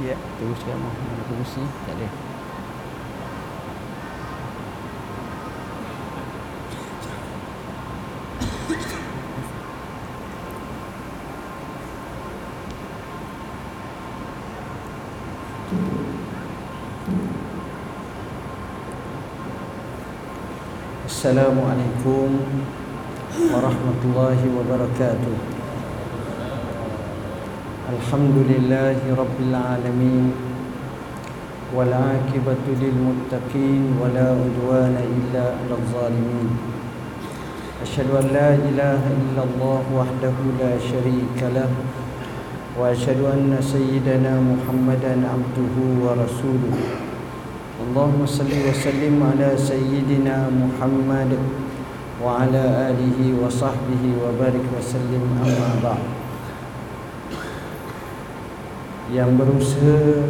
[0.00, 0.96] Ya, teruskan mah.
[0.96, 1.60] Mana kursi?
[1.60, 2.08] Tak ada.
[21.04, 22.40] Assalamualaikum
[23.36, 24.48] warahmatullahi wabarakatuh.
[24.48, 25.59] Alhamdulillahi rabbil
[29.77, 30.33] alamin.
[31.73, 36.49] Wal 'aqibatu lil muttaqin wa la udwana illa 'alal zalimin.
[37.83, 41.67] Asyhadu an la ilaha illallah wahdahu la syarika lah
[42.79, 47.05] wa asyhadu anna sayyidana Muhammadan 'abduhu wa rasuluhu.
[47.75, 51.31] اللهم صل وسلم على سيدنا محمد
[52.23, 56.18] وعلى آله وصحبه وبارك وسلم أما بعد
[59.10, 60.22] yang berusaha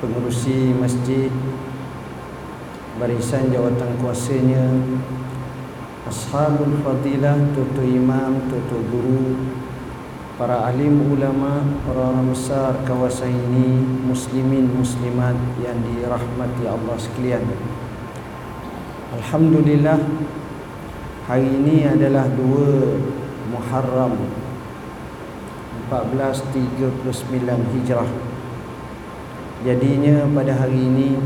[0.00, 1.28] pengurusi masjid
[2.96, 4.64] barisan jawatan kuasanya
[6.08, 9.36] ashabul fadilah tutu imam tutu guru
[10.38, 17.42] para alim ulama, para orang besar kawasan ini, muslimin muslimat yang dirahmati Allah sekalian.
[19.18, 19.98] Alhamdulillah
[21.26, 24.14] hari ini adalah 2 Muharram
[25.88, 28.10] 1439 Hijrah.
[29.64, 31.18] Jadinya pada hari ini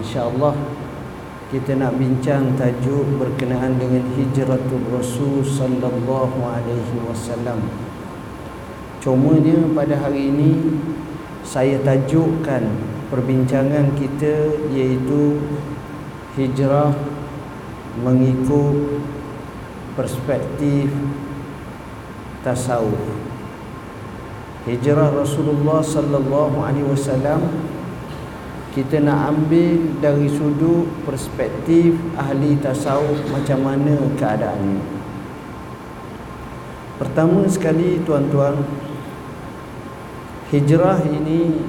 [0.00, 0.56] insya-Allah
[1.46, 7.62] kita nak bincang tajuk berkenaan dengan hijratul Rasul sallallahu alaihi wasallam.
[8.98, 10.80] Cumanya pada hari ini
[11.46, 12.66] saya tajukkan
[13.14, 15.38] perbincangan kita iaitu
[16.34, 16.90] hijrah
[18.02, 19.06] mengikut
[19.94, 20.90] perspektif
[22.42, 23.25] tasawuf.
[24.66, 27.38] Hijrah Rasulullah sallallahu alaihi wasallam
[28.74, 34.82] kita nak ambil dari sudut perspektif ahli tasawuf macam mana keadaannya.
[36.98, 38.66] Pertama sekali tuan-tuan
[40.50, 41.62] Hijrah ini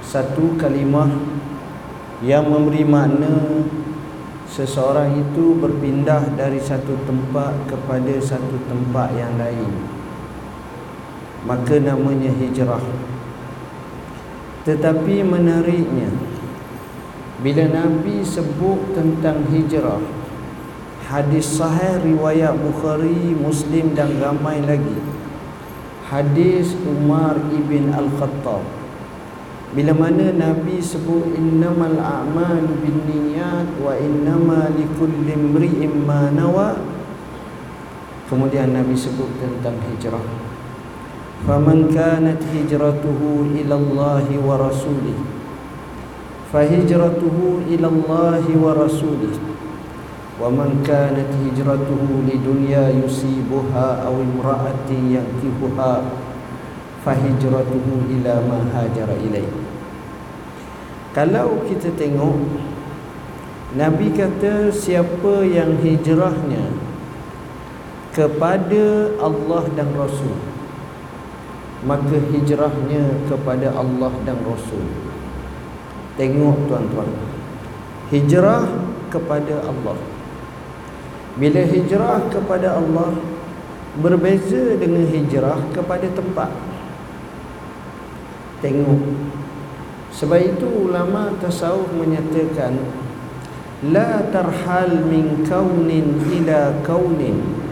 [0.00, 1.12] satu kalimah
[2.24, 3.60] yang memberi makna
[4.48, 10.03] seseorang itu berpindah dari satu tempat kepada satu tempat yang lain.
[11.44, 12.80] Maka namanya hijrah.
[14.64, 16.08] Tetapi menariknya
[17.44, 20.00] bila Nabi sebut tentang hijrah
[21.04, 24.96] hadis sahih riwayat Bukhari, Muslim dan ramai lagi.
[26.08, 28.64] Hadis Umar ibn Al-Khattab.
[29.74, 36.78] Bila mana Nabi sebut innamal a'malu binniyat wa innama likulli imri'in ma nawa
[38.30, 40.22] kemudian Nabi sebut tentang hijrah
[41.43, 45.19] faman kanat hijratuhu ila Allah wa rasulih
[46.51, 49.49] fahijratuhu ila Allah wa rasulih
[50.39, 55.93] ومن كانت هجرته لدنيا يصيبها أو امرأة ينكحها
[57.05, 59.51] فهجرته إلى ما هاجر إليه
[61.11, 62.37] Kalau kita tengok
[63.75, 66.69] Nabi kata siapa yang hijrahnya
[68.13, 70.37] kepada Allah dan Rasul
[71.84, 74.84] maka hijrahnya kepada Allah dan Rasul.
[76.16, 77.10] Tengok tuan-tuan.
[78.10, 78.64] Hijrah
[79.08, 79.98] kepada Allah.
[81.34, 83.10] Bila hijrah kepada Allah
[83.94, 86.50] Berbeza dengan hijrah kepada tempat.
[88.58, 89.02] Tengok.
[90.10, 92.74] Sebab itu ulama tasawuf menyatakan
[93.86, 97.63] La tarhal min kaunin ila kaunin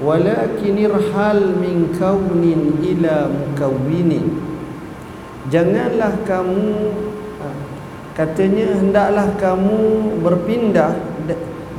[0.00, 4.40] Walakin irhal min kaunin ila mukawinin
[5.52, 6.92] Janganlah kamu
[7.40, 7.48] ha,
[8.16, 9.78] Katanya hendaklah kamu
[10.24, 11.10] berpindah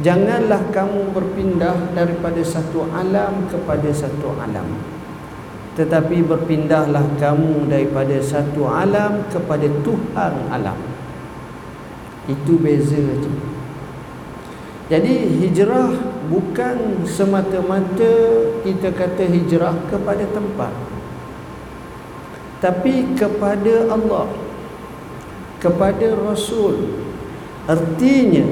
[0.02, 4.82] Janganlah kamu berpindah daripada satu alam kepada satu alam.
[5.78, 10.80] Tetapi berpindahlah kamu daripada satu alam kepada Tuhan alam.
[12.26, 13.51] Itu beza je
[14.92, 15.96] Jadi hijrah
[16.28, 18.14] bukan semata-mata
[18.68, 20.76] kita kata hijrah kepada tempat
[22.60, 24.28] Tapi kepada Allah
[25.64, 27.08] Kepada Rasul
[27.72, 28.44] Artinya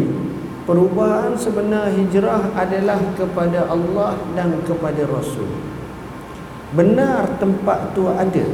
[0.69, 5.49] Perubahan sebenar hijrah adalah kepada Allah dan kepada Rasul.
[6.77, 8.45] Benar tempat tu ada.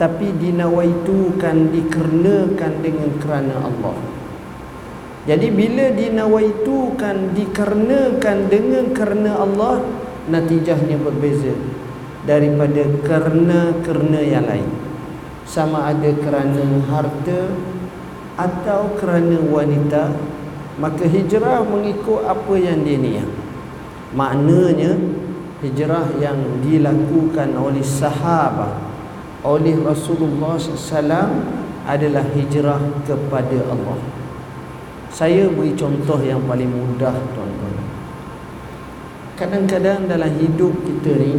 [0.00, 4.19] Tapi dinawaitukan dikarenakan dengan kerana Allah.
[5.28, 9.84] Jadi bila dinawaitukan dikarenakan dengan kerana Allah,
[10.32, 11.52] natijahnya berbeza
[12.24, 14.90] daripada kerana-kerana yang lain.
[15.50, 17.50] sama ada kerana harta
[18.38, 20.14] atau kerana wanita
[20.78, 23.30] maka hijrah mengikut apa yang dia niat
[24.14, 24.94] maknanya
[25.58, 28.78] hijrah yang dilakukan oleh sahabat
[29.42, 31.42] oleh Rasulullah SAW
[31.82, 33.98] adalah hijrah kepada Allah
[35.10, 37.76] saya beri contoh yang paling mudah tuan-tuan.
[39.34, 41.34] Kadang-kadang dalam hidup kita ni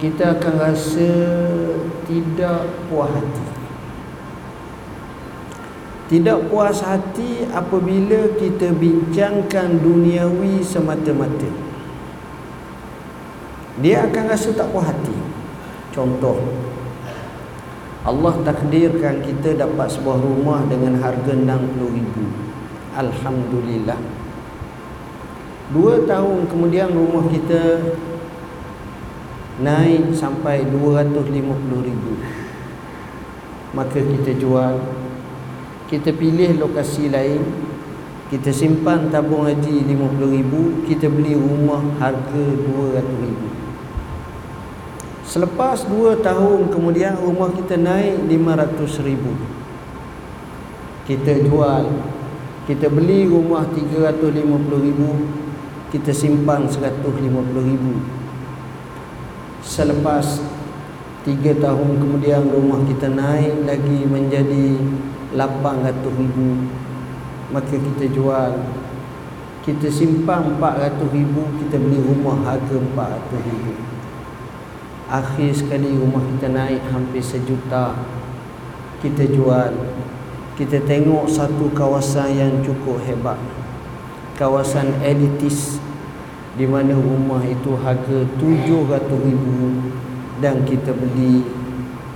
[0.00, 1.10] kita akan rasa
[2.08, 3.46] tidak puas hati.
[6.08, 11.50] Tidak puas hati apabila kita bincangkan duniawi semata-mata.
[13.82, 15.18] Dia akan rasa tak puas hati.
[15.92, 16.67] Contoh
[18.06, 22.22] Allah takdirkan kita dapat sebuah rumah dengan harga 60 ribu.
[22.94, 23.98] Alhamdulillah.
[25.74, 27.90] Dua tahun kemudian rumah kita
[29.58, 31.34] naik sampai 250
[31.82, 32.12] ribu.
[33.74, 34.78] Maka kita jual.
[35.90, 37.42] Kita pilih lokasi lain.
[38.30, 40.86] Kita simpan tabung haji 50 ribu.
[40.86, 43.67] Kita beli rumah harga 200 ribu
[45.28, 49.36] selepas 2 tahun kemudian rumah kita naik 500 ribu.
[51.04, 51.84] Kita jual
[52.64, 54.48] kita beli rumah 350
[54.88, 55.10] ribu
[55.92, 57.12] kita simpan 150
[57.60, 58.00] ribu.
[59.60, 60.40] Selepas
[61.28, 64.80] tiga tahun kemudian rumah kita naik lagi menjadi
[65.36, 66.72] 800 ribu.
[67.52, 68.64] Maka kita jual
[69.60, 73.87] kita simpan 400 ribu kita beli rumah harga 400 ribu
[75.08, 77.96] akhir sekali rumah kita naik hampir sejuta.
[79.00, 79.72] Kita jual.
[80.54, 83.40] Kita tengok satu kawasan yang cukup hebat.
[84.36, 85.80] Kawasan elitis
[86.58, 89.46] di mana rumah itu harga RM700,000
[90.44, 91.42] dan kita beli.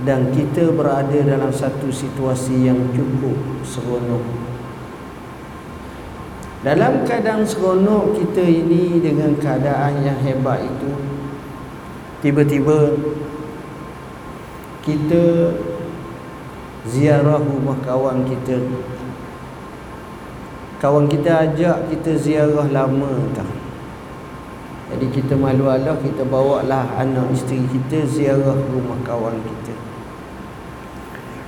[0.03, 4.19] Dan kita berada dalam satu situasi yang cukup seronok.
[6.63, 11.12] Dalam keadaan seronok kita ini dengan keadaan yang hebat itu
[12.23, 12.95] tiba-tiba
[14.87, 15.51] kita
[16.87, 18.63] ziarah rumah kawan kita
[20.79, 23.63] kawan kita ajak kita ziarah lama tak
[24.93, 29.73] jadi kita malu Allah kita bawa lah anak isteri kita ziarah rumah kawan kita.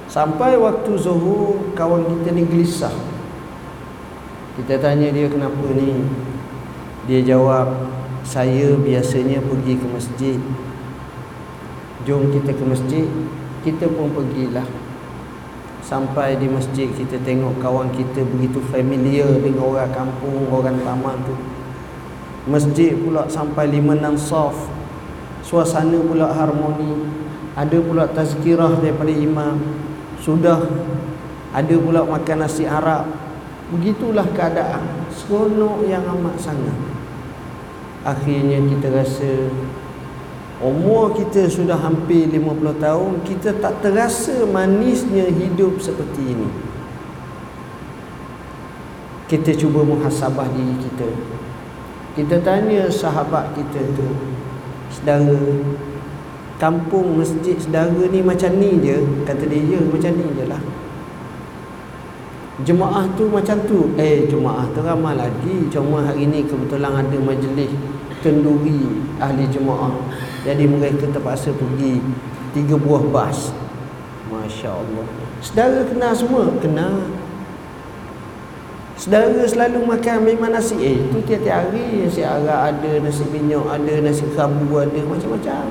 [0.10, 2.95] Sampai waktu zuhur kawan kita ni gelisah.
[4.57, 6.10] Kita tanya dia kenapa ni?
[7.06, 7.69] Dia jawab,
[8.25, 10.39] saya biasanya pergi ke masjid.
[12.06, 13.10] Jom kita ke masjid.
[13.66, 14.66] Kita pun pergilah.
[15.81, 21.36] Sampai di masjid kita tengok kawan kita begitu familiar dengan orang kampung, orang taman tu.
[22.46, 24.54] Masjid pula sampai lima enam saf
[25.42, 27.10] Suasana pula harmoni
[27.57, 29.58] Ada pula tazkirah daripada imam
[30.22, 30.62] Sudah
[31.50, 33.10] Ada pula makan nasi Arab
[33.74, 36.78] Begitulah keadaan Seronok yang amat sangat
[38.06, 39.50] Akhirnya kita rasa
[40.63, 46.48] Umur kita sudah hampir 50 tahun Kita tak terasa manisnya hidup seperti ini.
[49.28, 51.10] Kita cuba muhasabah diri kita.
[52.16, 54.07] Kita tanya sahabat kita tu
[54.88, 55.44] Sedara
[56.56, 58.96] Kampung masjid sedara ni macam ni je?
[59.28, 60.63] Kata dia ya macam ni je lah.
[62.63, 63.91] Jemaah tu macam tu.
[64.00, 65.68] Eh jemaah tu ramai lagi.
[65.68, 67.75] Cuma hari ni kebetulan ada majlis
[68.24, 68.88] Kenduri
[69.20, 69.91] ahli jemaah
[70.46, 71.98] Jadi mereka terpaksa pergi
[72.54, 73.50] Tiga buah bas.
[74.30, 75.06] Masya Allah
[75.42, 76.48] Sedara kenal semua?
[76.62, 77.10] Kenal.
[78.96, 80.80] Saudara selalu makan memang nasi.
[80.80, 85.66] Eh tu tiap-tiap hari Nasi arak ada Nasi minyak ada Nasi kabu ada Macam-macam.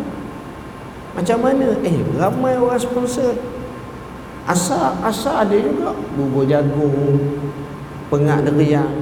[1.17, 1.69] Macam mana?
[1.81, 3.33] Eh ramai orang sponsor.
[4.45, 5.97] Asal Asal ada juga.
[6.15, 7.41] Bubur jagung
[8.13, 8.93] Pengak deriang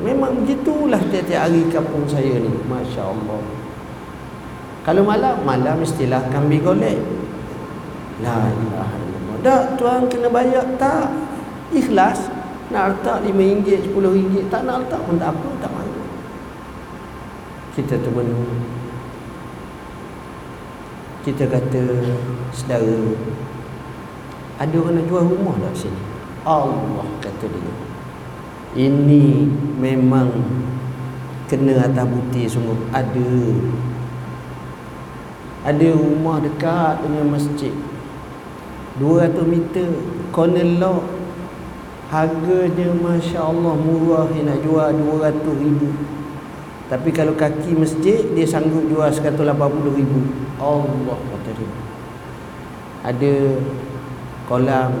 [0.00, 2.50] Memang begitulah tiap-tiap hari kampung saya ni.
[2.66, 3.57] Masya Allah
[4.88, 6.96] Kalau malam Malam mestilah kambing golek.
[8.24, 9.36] La ilaha illallah.
[9.44, 11.12] Tak tuan kena bayar Tak?
[11.76, 12.32] Ikhlas.
[12.72, 15.92] Nak letak RM5, RM10 Tak nak letak pun tak apa Tak mahu
[17.72, 18.60] Kita terbenung
[21.24, 21.82] Kita kata
[22.52, 23.00] Sedara
[24.60, 26.00] Ada orang nak jual rumah tak sini?
[26.44, 27.74] Allah kata dia.
[28.76, 29.48] Ini
[29.80, 30.28] memang
[31.48, 33.28] Kena atas buti sungguh Ada
[35.66, 37.74] Ada rumah dekat dengan masjid.
[38.98, 39.86] 200 meter
[40.34, 41.06] Corner lock
[42.10, 45.88] Harganya Masya Allah murah Dia nak jual 200 ribu.
[46.88, 49.38] Tapi kalau kaki masjid Dia sanggup jual 180
[49.98, 50.20] ribu.
[50.58, 51.70] Allah kata dia.
[52.98, 53.34] Ada
[54.50, 54.92] kolam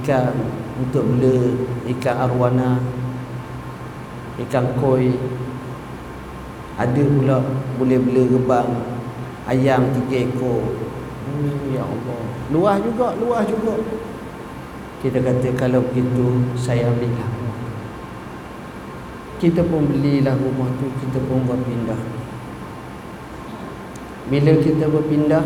[0.00, 0.32] ikan
[0.80, 1.52] untuk bela
[1.96, 2.80] ikan arwana
[4.46, 5.12] ikan koi.
[6.76, 7.40] Ada pula
[7.80, 8.95] boleh bela gebang
[9.46, 10.62] ayam tiga ekor.
[11.26, 12.22] Hmm, ya Allah.
[12.50, 13.74] Luas juga luas juga.
[15.02, 17.46] Kita kata kalau begitu saya ambillah
[19.36, 22.00] kita pun belilah rumah tu kita pun berpindah.
[24.26, 25.44] Bila kita berpindah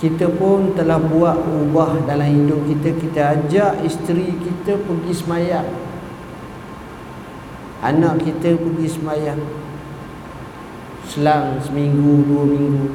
[0.00, 2.96] kita pun telah buat ubah dalam hidup kita.
[2.96, 5.68] Kita ajak isteri kita pergi semayang.
[7.84, 9.40] Anak kita pergi semayang
[11.10, 12.86] selang seminggu dua minggu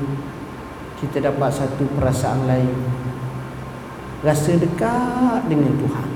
[1.04, 2.72] kita dapat satu perasaan lain.
[4.24, 6.10] Rasa dekat dengan Tuhan.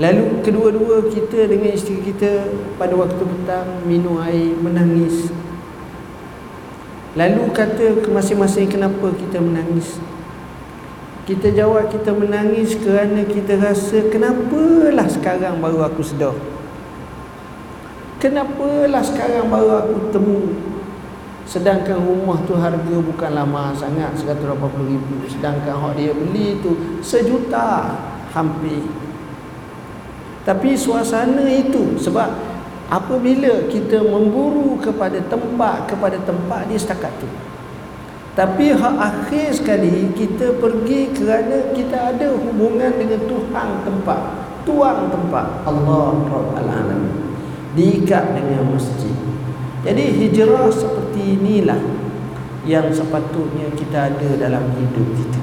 [0.00, 2.48] Lalu kedua-dua kita dengan isteri kita
[2.80, 5.28] pada waktu petang minum air menangis.
[7.16, 10.00] Lalu kata ke masing-masing kenapa kita menangis.
[11.28, 16.55] Kita jawab kita menangis kerana kita rasa Kenapalah sekarang baru aku sedar
[18.16, 20.40] Kenapalah sekarang baru aku temu?
[21.44, 24.56] Sedangkan rumah tu harga bukanlah mahal sangat 180
[24.88, 25.20] ribu.
[25.28, 26.72] Sedangkan hak dia beli tu
[27.04, 27.92] sejuta
[28.32, 28.88] hampir.
[30.48, 32.32] Tapi suasana itu sebab
[32.88, 37.28] apabila kita memburu kepada tempat kepada tempat dia setakat tu.
[38.32, 44.20] Tapi hak akhir sekali kita pergi kerana kita ada hubungan dengan Tuhan tempat
[44.64, 45.46] tuan tempat.
[45.68, 47.25] Allah Rabbul Alamin
[47.76, 49.12] diikat dengan masjid
[49.86, 51.78] jadi hijrah seperti inilah
[52.66, 55.42] yang sepatutnya kita ada dalam hidup kita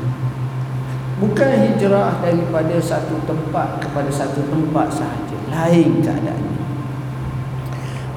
[1.24, 6.63] bukan hijrah daripada satu tempat kepada satu tempat sahaja lain keadaannya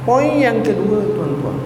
[0.06, 1.58] Poin yang kedua tuan-tuan.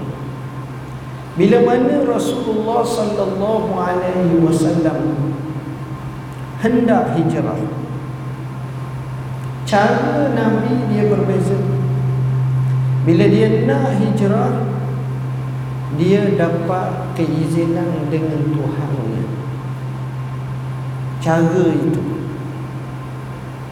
[1.37, 5.37] Bila mana Rasulullah sallallahu alaihi wasallam
[6.65, 7.61] hendak hijrah.
[9.69, 11.53] Cara Nabi dia berbeza.
[13.05, 14.53] Bila dia nak hijrah
[15.97, 18.93] dia dapat keizinan dengan Tuhan.
[21.21, 22.21] Cara itu.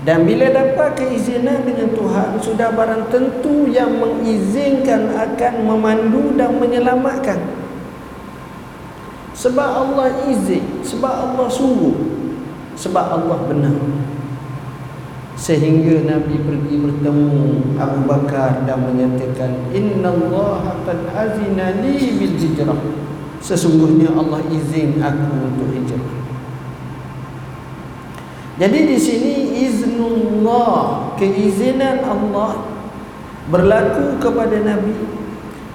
[0.09, 7.37] Dan bila dapat keizinan dengan Tuhan Sudah barang tentu yang mengizinkan Akan memandu dan menyelamatkan.
[9.35, 11.99] Sebab Allah izin Sebab Allah suruh
[12.79, 13.77] Sebab Allah benar
[15.38, 22.83] Sehingga Nabi pergi bertemu Abu Bakar dan menyatakan Inna Allah qad azina li bil hijrah.
[23.38, 26.18] Sesungguhnya Allah izin aku untuk hijrah.
[28.59, 32.66] Jadi di sini iznullah, keizinan Allah
[33.47, 35.18] berlaku kepada Nabi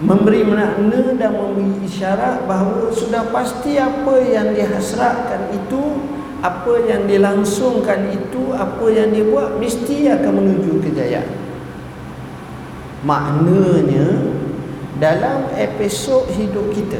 [0.03, 6.03] memberi makna dan memberi isyarat bahawa sudah pasti apa yang dihasratkan itu
[6.43, 11.31] apa yang dilangsungkan itu apa yang dibuat mesti akan menuju kejayaan.
[13.07, 14.35] Maknanya
[14.99, 16.99] dalam episod hidup kita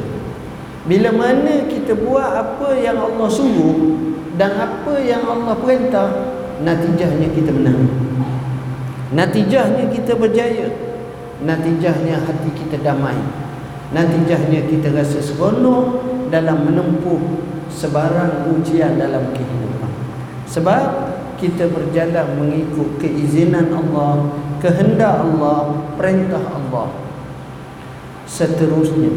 [0.88, 4.00] bila mana kita buat apa yang Allah suruh
[4.36, 6.08] dan apa yang Allah perintah
[6.64, 7.88] natijahnya kita menang.
[9.12, 10.72] Natijahnya kita berjaya.
[11.44, 13.16] Natijahnya hati kita damai.
[13.92, 17.22] Natijahnya kita rasa seronok dalam menempuh
[17.70, 19.92] sebarang ujian dalam kehidupan.
[20.50, 26.90] Sebab kita berjalan mengikut keizinan Allah kehendak Allah perintah Allah.
[28.26, 29.14] Seterusnya.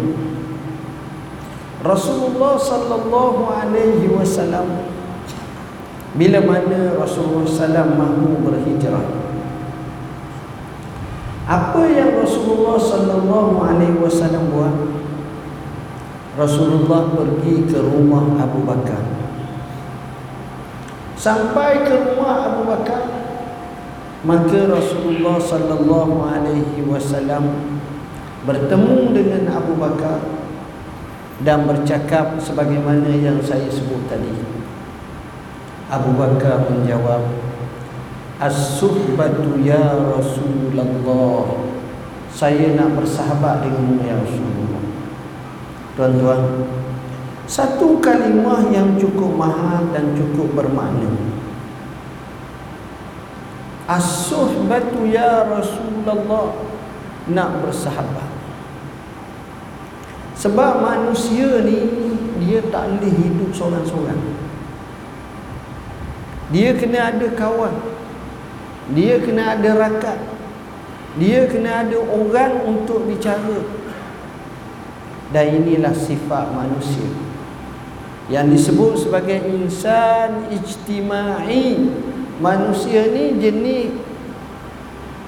[1.81, 4.86] Rasulullah sallallahu alaihi wasallam
[6.17, 9.05] bila mana Rasulullah SAW mahu berhijrah?
[11.45, 14.74] Apa yang Rasulullah sallallahu alaihi wasallam buat
[16.38, 19.01] Rasulullah pergi ke rumah Abu Bakar.
[21.17, 23.10] Sampai ke rumah Abu Bakar
[24.22, 27.74] maka Rasulullah sallallahu alaihi wasallam
[28.46, 30.22] bertemu dengan Abu Bakar
[31.41, 34.29] dan bercakap sebagaimana yang saya sebut tadi.
[35.89, 37.50] Abu Bakar menjawab
[38.38, 41.65] As-suhbatu ya Rasulullah.
[42.29, 44.66] Saya nak bersahabat dengan ya Rasulullah
[45.97, 46.69] Tuan-tuan
[47.49, 51.09] Satu kalimah yang cukup mahal dan cukup bermakna.
[53.89, 56.53] As-suhbatu ya Rasulullah.
[57.33, 58.29] Nak bersahabat.
[60.37, 61.81] Sebab manusia ni
[62.45, 64.21] Dia tak boleh hidup seorang-seorang.
[66.53, 67.73] Dia kena ada kawan.
[68.93, 70.19] Dia kena ada rakat.
[71.17, 73.87] Dia kena ada orang untuk bicara
[75.31, 77.07] Dan inilah sifat manusia.
[78.27, 81.89] Yang disebut sebagai insan ijtimai.
[82.38, 83.89] Manusia ni jenis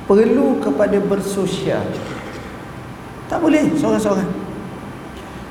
[0.06, 1.84] perlu kepada bersosial.
[3.26, 4.30] Tak boleh seorang-seorang.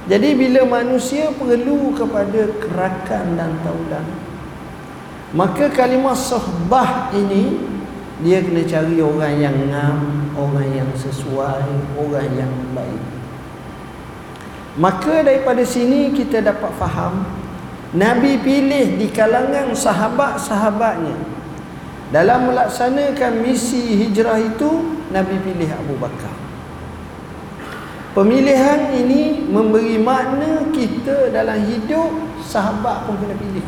[0.09, 4.07] Jadi bila manusia perlu kepada kerakan dan taulan
[5.37, 7.61] maka kalimah sohbah ini
[8.25, 9.99] dia kena cari orang yang ngam
[10.33, 11.69] orang yang sesuai
[12.01, 13.18] orang yang baik
[14.79, 17.27] maka daripada sini kita dapat faham
[17.99, 21.17] Nabi pilih di kalangan sahabat-sahabatnya.
[22.13, 26.33] Dalam melaksanakan misi hijrah itu Nabi pilih Abu Bakar.
[28.13, 32.13] Pemilihan ini memberi makna kita dalam hidup
[32.45, 33.65] sahabat pun kena pilih.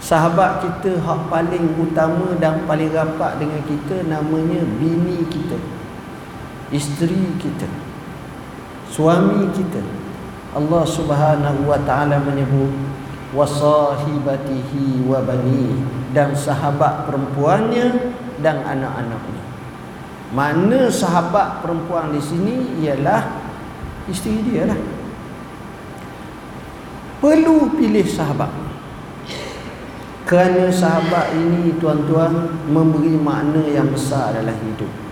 [0.00, 5.56] Sahabat kita hak paling utama dan paling rapat dengan kita namanya bini kita
[6.72, 7.91] isteri kita
[8.92, 9.80] suami kita
[10.52, 12.68] Allah Subhanahu wa taala menyebut
[13.32, 15.80] wasahibatihi wa bani
[16.12, 18.12] dan sahabat perempuannya
[18.44, 19.42] dan anak-anaknya.
[20.36, 23.40] Mana sahabat perempuan di sini ialah
[24.12, 24.80] isteri dia lah.
[27.24, 28.52] Perlu pilih sahabat.
[30.28, 35.11] Kerana sahabat ini tuan-tuan memberi makna yang besar dalam hidup.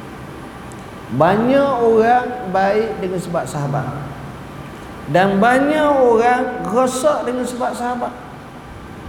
[1.10, 3.86] Banyak orang baik dengan sebab sahabat.
[5.10, 8.14] Dan banyak orang rosak dengan sebab sahabat.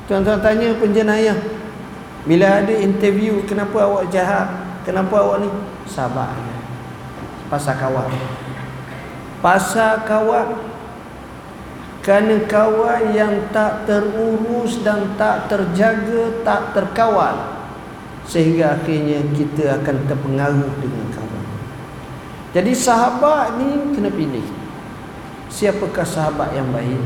[0.10, 1.38] Tuan-tuan tanya penjenayah.
[2.26, 4.50] Bila ada interview, kenapa awak jahat?
[4.82, 5.50] Kenapa awak ni?
[5.86, 6.34] Sahabat.
[7.54, 8.10] Pasal kawan.
[9.46, 10.48] Pasal kawan.
[12.02, 17.62] Kerana kawan yang tak terurus dan tak terjaga, tak terkawal.
[18.26, 21.21] Sehingga akhirnya kita akan terpengaruh dengan kawan.
[22.52, 24.44] Jadi sahabat ni kena pilih
[25.48, 27.00] siapakah sahabat yang baik.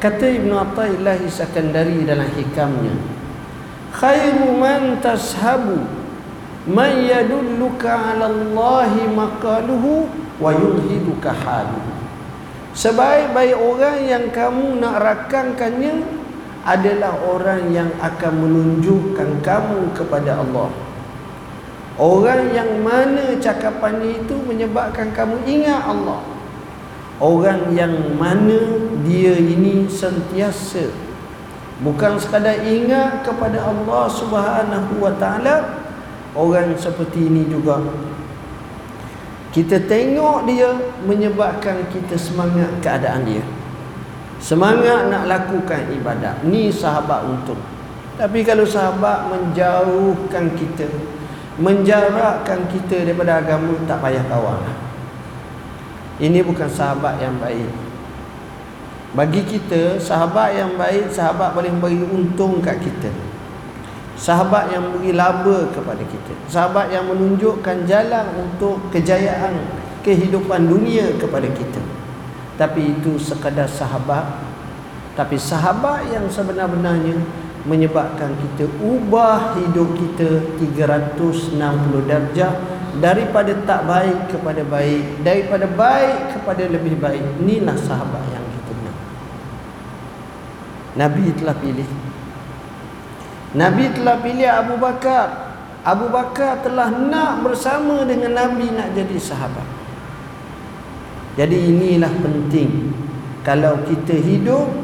[0.00, 3.14] Kata Ibn Atta'illah Sakandari dalam hikamnya
[3.94, 5.86] khairu man tashabu
[6.66, 10.10] man yadulluka ala Allahi maqaluhu
[10.42, 11.94] wa yudhiduka haluhu
[12.74, 16.02] sebaik-baik orang yang kamu nak rakamkannya
[16.66, 20.74] adalah orang yang akan menunjukkan kamu kepada Allah
[21.94, 26.26] Orang yang mana cakapannya itu menyebabkan kamu ingat Allah.
[27.22, 28.58] Orang yang mana
[29.06, 30.90] dia ini sentiasa
[31.78, 35.86] bukan sekadar ingat kepada Allah Subhanahu wa taala
[36.34, 37.78] orang seperti ini juga.
[39.54, 40.74] Kita tengok dia
[41.06, 43.46] menyebabkan kita semangat keadaan dia.
[44.42, 46.42] Semangat nak lakukan ibadat.
[46.42, 47.54] Ni sahabat untuk
[48.14, 50.86] tapi kalau sahabat menjauhkan kita
[51.58, 54.62] menjarakkan kita daripada agama tak payah kawan.
[56.18, 57.70] Ini bukan sahabat yang baik.
[59.14, 63.10] Bagi kita Sahabat yang baik Sahabat boleh beri untung kat kita.
[64.18, 66.34] Sahabat yang beri laba kepada kita.
[66.50, 69.54] Sahabat yang menunjukkan jalan Untuk kejayaan
[70.02, 71.82] Kehidupan dunia kepada kita.
[72.54, 74.42] Tapi itu sekadar sahabat.
[75.14, 77.18] Tapi sahabat yang sebenar-benarnya
[77.64, 81.56] Menyebabkan kita ubah hidup kita 360
[82.04, 82.52] darjah
[83.00, 87.24] daripada tak baik kepada baik daripada baik kepada lebih baik.
[87.40, 88.96] Inilah sahabat yang kita nak
[90.94, 91.88] Nabi telah pilih.
[93.54, 95.26] Nabi telah pilih Abu Bakar.
[95.84, 99.66] Abu Bakar telah nak bersama dengan Nabi nak jadi sahabat.
[101.34, 102.94] Jadi inilah penting.
[103.42, 104.83] Kalau kita hidup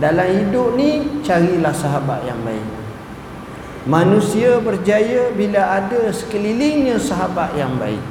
[0.00, 2.80] dalam hidup ni carilah sahabat yang baik
[3.88, 8.02] Manusia berjaya bila ada sekelilingnya sahabat yang baik.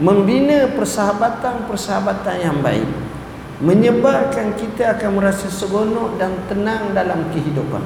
[0.00, 2.88] Membina persahabatan-persahabatan yang baik.
[3.60, 7.84] Menyebabkan kita akan merasa seronok dan tenang dalam kehidupan.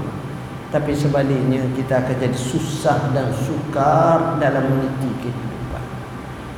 [0.71, 5.83] Tapi sebaliknya kita akan jadi susah dan sukar dalam meniti kehidupan.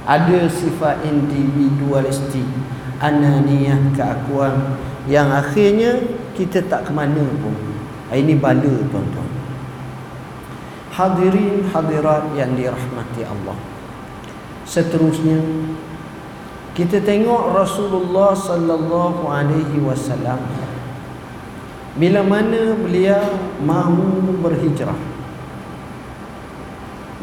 [0.05, 2.45] Ada sifat individualistik,
[3.01, 4.77] ananiyah, keakuan
[5.09, 5.97] yang akhirnya
[6.37, 7.57] kita tak ke mana pun.
[8.13, 9.31] Ini bala tuan-tuan.
[10.93, 13.57] Hadirin hadirat yang dirahmati Allah.
[14.69, 15.41] Seterusnya
[16.77, 20.37] kita tengok Rasulullah sallallahu alaihi wasallam
[21.97, 23.25] bila mana beliau
[23.65, 25.17] mahu berhijrah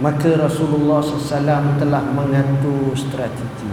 [0.02, 3.69] maka Rasulullah SAW telah mengatur strategi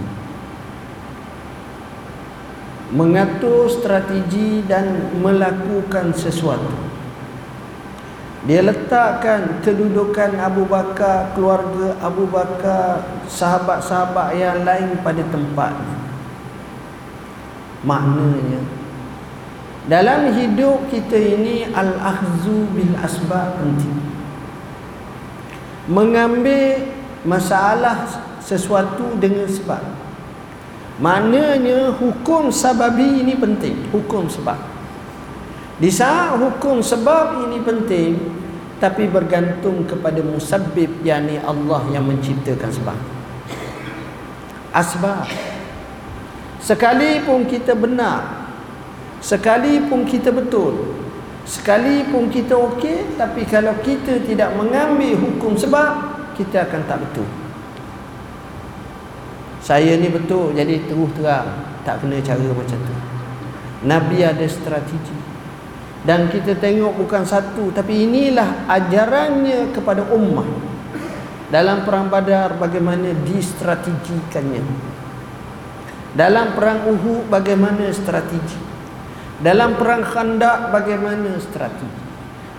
[2.90, 6.90] mengatur strategi dan melakukan sesuatu.
[8.48, 15.98] Dia letakkan kedudukan Abu Bakar, keluarga Abu Bakar, sahabat-sahabat yang lain pada tempatnya.
[17.84, 18.60] Maknanya
[19.88, 24.00] dalam hidup kita ini al-akhzu bil asbab penting.
[25.88, 28.08] Mengambil masalah
[28.40, 29.99] sesuatu dengan sebab
[31.00, 33.90] maknanya hukum sababi ini penting.
[33.90, 34.56] Hukum sebab.
[35.80, 38.12] Di saat hukum sebab ini penting
[38.76, 42.98] tapi bergantung kepada musabbib yakni Allah yang menciptakan sebab.
[44.70, 45.26] Asbab.
[46.60, 48.40] Sekalipun kita benar
[49.20, 50.96] sekalipun kita betul
[51.44, 57.28] sekalipun kita okey tapi kalau kita tidak mengambil hukum sebab kita akan tak betul
[59.70, 61.46] saya ni betul jadi terus terang
[61.86, 62.94] tak kena cara macam tu.
[63.86, 65.14] Nabi ada strategi.
[66.02, 70.48] Dan kita tengok bukan satu tapi inilah ajarannya kepada ummah.
[71.54, 74.64] Dalam perang badar bagaimana distrategikannya.
[76.18, 78.58] Dalam perang Uhud bagaimana strategi.
[79.38, 82.10] Dalam perang khandak bagaimana strategi.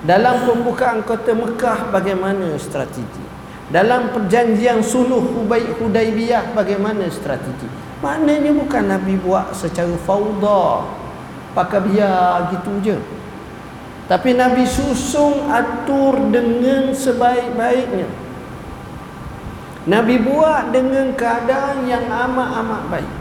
[0.08, 3.31] Dalam pembukaan kota Mekah bagaimana strategi
[3.72, 5.24] dalam perjanjian suluh
[5.80, 7.68] Hudaibiyah bagaimana strategi
[8.04, 10.86] maknanya bukan Nabi buat secara fauda
[11.56, 12.98] pakai biar gitu je
[14.12, 18.12] tapi Nabi susung atur dengan sebaik-baiknya.
[19.88, 23.14] Nabi buat dengan keadaan yang amat-amat baik.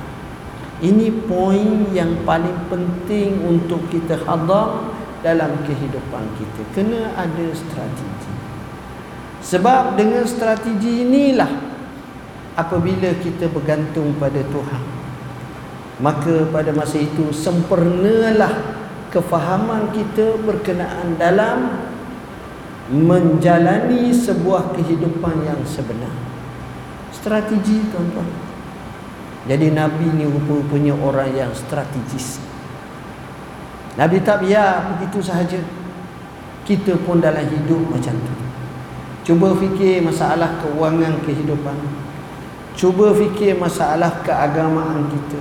[0.83, 4.91] Ini poin yang paling penting untuk kita hadam
[5.23, 6.61] dalam kehidupan kita.
[6.75, 8.10] Kena ada strategi.
[9.41, 11.49] Sebab dengan strategi inilah
[12.61, 14.83] apabila kita bergantung pada Tuhan.
[16.01, 18.81] Maka pada masa itu sempurnalah
[19.13, 21.89] kefahaman kita berkenaan dalam
[22.91, 26.13] menjalani sebuah kehidupan yang sebenar.
[27.13, 28.29] Strategi tuan-tuan.
[29.49, 32.41] Jadi Nabi ni rupa-rupanya orang yang strategis.
[33.97, 35.61] Nabi tak biar begitu sahaja.
[36.65, 38.50] Kita pun dalam hidup macam tu.
[39.31, 41.79] Cuba fikir masalah keuangan kehidupan.
[42.75, 45.39] Cuba fikir masalah keagamaan kita.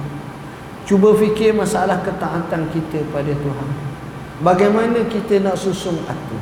[0.86, 3.70] Cuba fikir masalah ketaatan kita pada Tuhan.
[4.46, 6.38] Bagaimana kita nak susun atur?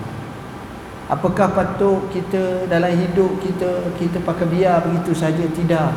[1.07, 5.95] Apakah patut kita dalam hidup kita kita pakai biar begitu saja tidak?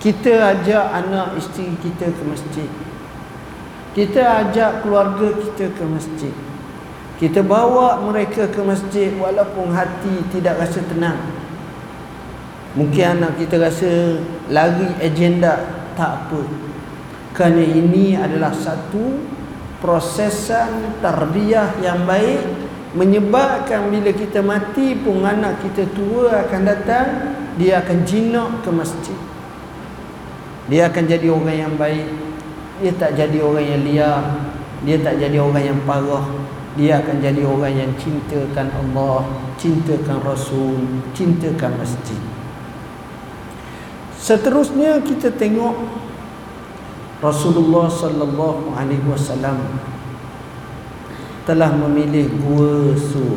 [0.00, 2.70] Kita ajak anak isteri kita ke masjid.
[3.92, 6.32] Kita ajak keluarga kita ke masjid.
[7.14, 11.18] Kita bawa mereka ke masjid walaupun hati tidak rasa tenang.
[12.74, 14.18] Mungkin anak kita rasa
[14.50, 15.62] lari agenda
[15.94, 16.42] tak apa.
[17.38, 19.22] Kerana ini adalah satu
[19.78, 22.42] prosesan tarbiyah yang baik
[22.98, 27.06] menyebabkan bila kita mati pun anak kita tua akan datang
[27.54, 29.18] dia akan jinak ke masjid.
[30.66, 32.10] Dia akan jadi orang yang baik.
[32.82, 34.22] Dia tak jadi orang yang liar.
[34.82, 36.26] Dia tak jadi orang yang parah
[36.74, 39.26] dia akan jadi orang yang cintakan Allah
[39.58, 40.78] cintakan Rasul
[41.14, 42.18] cintakan masjid
[44.24, 45.76] Seterusnya kita tengok
[47.20, 49.60] Rasulullah sallallahu alaihi wasallam
[51.44, 53.36] telah memilih gua sur.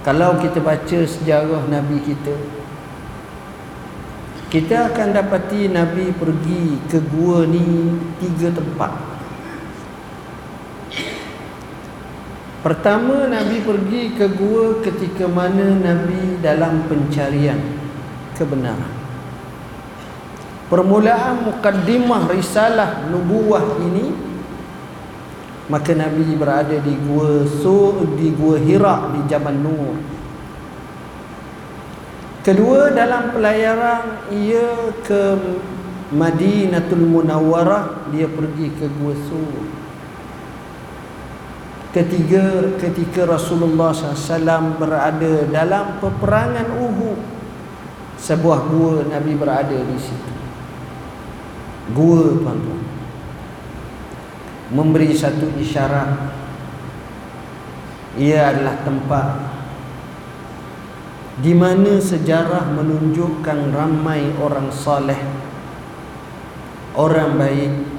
[0.00, 2.32] Kalau kita baca sejarah Nabi kita
[4.48, 9.13] kita akan dapati Nabi pergi ke gua ni tiga tempat.
[12.64, 17.60] Pertama Nabi pergi ke gua ketika mana Nabi dalam pencarian
[18.32, 18.88] kebenaran.
[20.72, 24.16] Permulaan mukaddimah risalah nubuah ini
[25.68, 30.00] maka Nabi berada di gua Su di gua Hira di Jabal Nur.
[32.48, 35.36] Kedua dalam pelayaran ia ke
[36.16, 39.83] Madinatul Munawwarah dia pergi ke gua Sur.
[41.94, 47.22] Ketiga, ketika Rasulullah SAW berada dalam peperangan Uhud,
[48.18, 50.32] sebuah gua Nabi berada di situ.
[51.94, 52.82] Gua tuan-tuan.
[54.74, 56.34] Memberi satu isyarat.
[58.18, 59.26] Ia adalah tempat
[61.34, 65.18] di mana sejarah menunjukkan ramai orang soleh,
[66.98, 67.93] orang baik.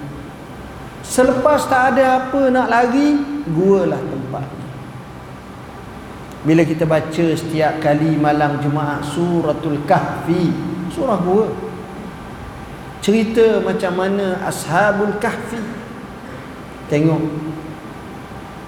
[1.05, 3.13] Selepas tak ada apa nak lagi,
[3.53, 4.45] gua lah tempat.
[6.45, 10.49] Bila kita baca setiap kali malam Jumaat suratul kahfi
[10.93, 11.49] surah gua.
[13.05, 15.61] Cerita macam mana ashabul kahfi?
[16.89, 17.21] Tengok.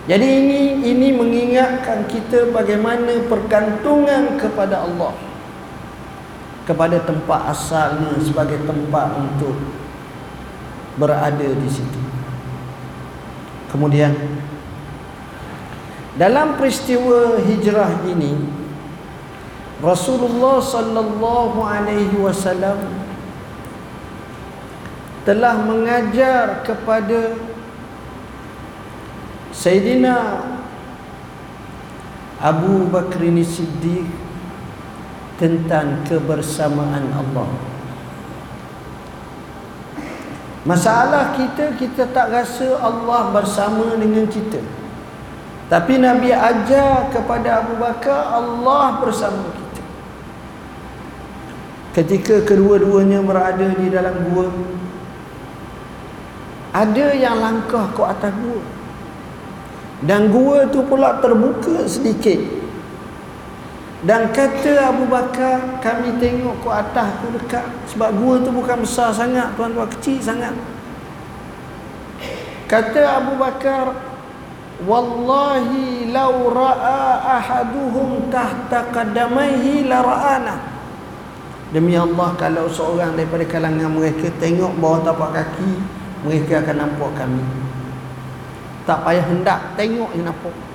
[0.08, 5.14] Jadi ini ini mengingatkan kita bagaimana pergantungan kepada Allah.
[6.70, 9.58] Kepada tempat asalnya sebagai tempat untuk
[10.98, 12.07] berada di situ
[13.72, 14.16] kemudian
[16.18, 18.34] dalam peristiwa hijrah ini
[19.78, 22.82] Rasulullah sallallahu alaihi wasallam
[25.22, 27.38] telah mengajar kepada
[29.54, 30.42] Sayyidina
[32.42, 34.06] Abu Bakr Siddiq
[35.38, 37.50] tentang kebersamaan Allah.
[40.68, 44.60] Masalah kita kita tak rasa Allah bersama dengan kita.
[45.72, 49.84] Tapi Nabi ajar kepada Abu Bakar Allah bersama kita.
[51.96, 54.52] Ketika kedua-duanya berada di dalam gua
[56.76, 58.60] ada yang langkah ke atas gua.
[60.04, 62.44] Dan gua tu pula terbuka sedikit.
[64.06, 69.10] Dan kata Abu Bakar kami tengok ke atas tu dekat sebab gua tu bukan besar
[69.10, 70.54] sangat tuan-tuan kecil sangat.
[72.70, 74.08] Kata Abu Bakar
[74.78, 77.02] Wallahi law ra'a
[77.42, 80.56] ahaduhum tahta qadamaihi la ra'ana.
[81.74, 85.72] Demi Allah kalau seorang daripada kalangan mereka tengok bawah tapak kaki,
[86.22, 87.42] mereka akan nampak kami.
[88.86, 90.67] Tak payah hendak tengok yang nampak.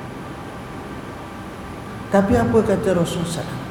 [2.13, 3.63] Tapi apa kata Rasulullah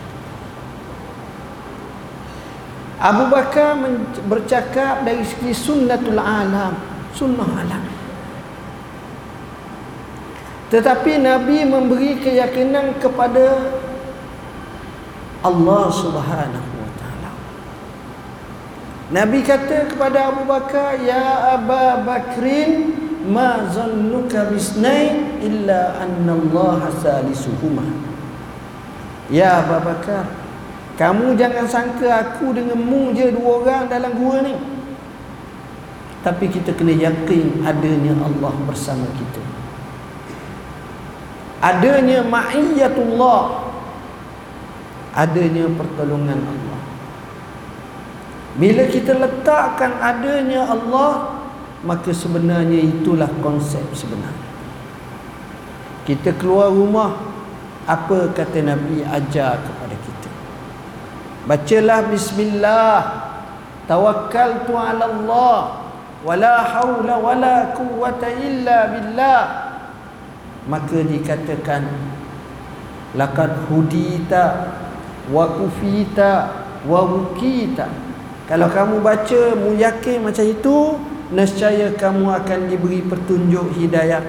[3.01, 3.77] Abu Bakar
[4.29, 6.77] bercakap dari segi sunnatul alam,
[7.17, 7.81] sunnah alam.
[10.69, 13.73] Tetapi Nabi memberi keyakinan kepada
[15.41, 17.31] Allah Subhanahu wa taala.
[19.09, 22.71] Nabi kata kepada Abu Bakar, "Ya Abu Bakrin,
[23.25, 28.10] ma zannuka bisnain illa anna Allah salisuhuma."
[29.31, 30.27] Ya Abu Bakar,
[30.99, 34.53] kamu jangan sangka aku dengan mu je dua orang dalam gua ni.
[36.21, 39.41] Tapi kita kena yakin adanya Allah bersama kita.
[41.63, 43.71] Adanya ma'iyatullah.
[45.15, 46.79] Adanya pertolongan Allah.
[48.59, 51.41] Bila kita letakkan adanya Allah
[51.81, 54.49] maka sebenarnya itulah konsep sebenarnya.
[56.05, 57.30] Kita keluar rumah
[57.89, 60.29] apa kata Nabi ajar kepada kita?
[61.49, 62.97] Bacalah bismillah.
[63.89, 65.59] Tawakkaltu ala Allah.
[66.21, 69.43] Wala haula wala quwwata illa billah.
[70.69, 71.89] Maka dikatakan
[73.17, 74.69] laqad hudita
[75.33, 76.31] wa kufita
[76.85, 77.89] wa wukita.
[78.45, 80.77] Kalau kamu baca mu yakin macam itu
[81.33, 84.21] nescaya kamu akan diberi petunjuk hidayah.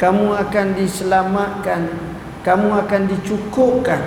[0.00, 1.80] Kamu akan diselamatkan
[2.46, 4.02] kamu akan dicukupkan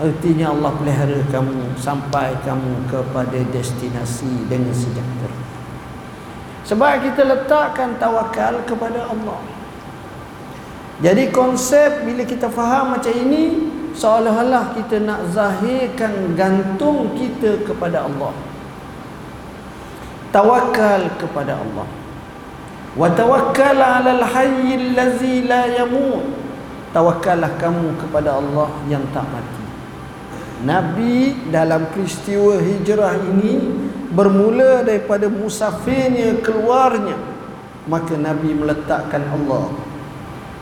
[0.00, 5.36] artinya Allah pelihara kamu sampai kamu kepada destinasi dengan sejahtera
[6.64, 9.40] sebab kita letakkan tawakal kepada Allah
[11.00, 18.36] jadi konsep bila kita faham macam ini seolah-olah kita nak zahirkan gantung kita kepada Allah.
[20.28, 21.88] Tawakal kepada Allah.
[22.94, 26.49] Wa tawakkal 'alal hayyil ladzi la yamut.
[26.90, 29.64] Tawakkallah kamu kepada Allah yang tak mati.
[30.66, 33.62] Nabi dalam peristiwa hijrah ini
[34.12, 37.16] bermula daripada musafirnya keluarnya
[37.88, 39.72] maka Nabi meletakkan Allah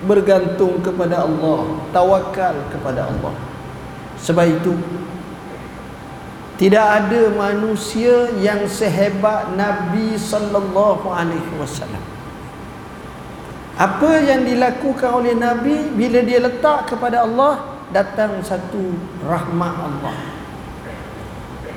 [0.07, 3.35] bergantung kepada Allah, tawakal kepada Allah.
[4.23, 4.75] Sebab itu
[6.59, 12.03] tidak ada manusia yang sehebat Nabi sallallahu alaihi wasallam.
[13.79, 20.19] Apa yang dilakukan oleh Nabi bila dia letak kepada Allah datang satu rahmat Allah.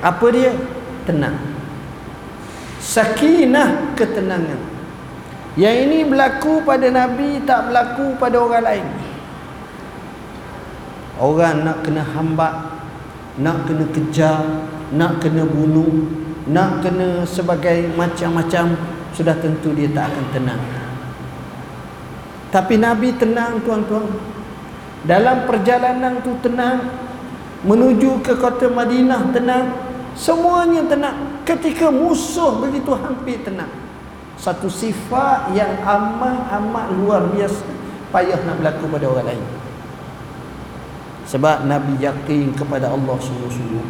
[0.02, 0.50] Apa dia?
[1.06, 1.38] Tenang.
[2.82, 4.58] Sakinah ketenangan.
[5.54, 8.88] Yang ini berlaku pada Nabi tak berlaku pada orang lain.
[11.22, 12.82] Orang nak kena hambat,
[13.38, 14.42] nak kena kejar,
[14.90, 16.10] nak kena bunuh,
[16.50, 18.74] nak kena sebagai macam-macam
[19.14, 20.81] sudah tentu dia tak akan tenang.
[22.52, 24.12] Tapi Nabi tenang tuan-tuan.
[25.08, 26.84] Dalam perjalanan tu tenang.
[27.62, 29.70] Menuju ke kota Madinah tenang,
[30.18, 31.46] semuanya tenang.
[31.46, 33.70] Ketika musuh begitu hampir tenang.
[34.34, 37.62] Satu sifat yang amat-amat luar biasa.
[38.10, 39.46] Payah nak berlaku pada orang lain.
[41.30, 43.86] Sebab Nabi yakin kepada Allah sungguh-sungguh.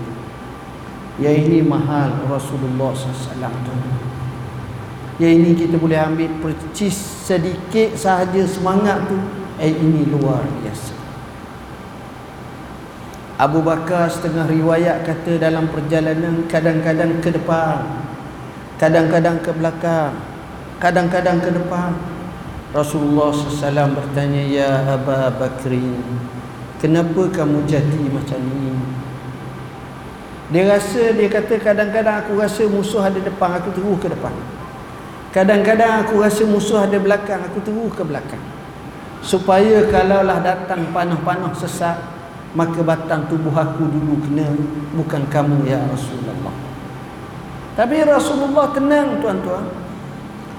[1.24, 4.21] Yang ini mahal Rasulullah SAW
[5.22, 9.14] yang ini kita boleh ambil percis sedikit sahaja semangat tu.
[9.62, 10.98] Eh ini luar biasa.
[13.38, 17.86] Abu Bakar setengah riwayat kata dalam perjalanan kadang-kadang ke depan
[18.82, 20.14] kadang-kadang ke belakang
[20.82, 21.94] kadang-kadang ke depan.
[22.72, 26.00] Rasulullah SAW bertanya Ya Aba Bakrin
[26.80, 28.72] Kenapa kamu jadi macam ni?
[30.56, 34.32] Dia rasa Dia kata kadang-kadang aku rasa musuh ada depan Aku terus ke depan
[35.32, 38.44] Kadang-kadang aku rasa musuh ada belakang Aku terus ke belakang.
[39.24, 41.96] Supaya kalaulah datang panah-panah sesat
[42.52, 44.52] Maka batang tubuh aku dulu kena
[44.92, 46.52] Bukan kamu ya Rasulullah.
[47.72, 49.72] Tapi Rasulullah tenang tuan-tuan.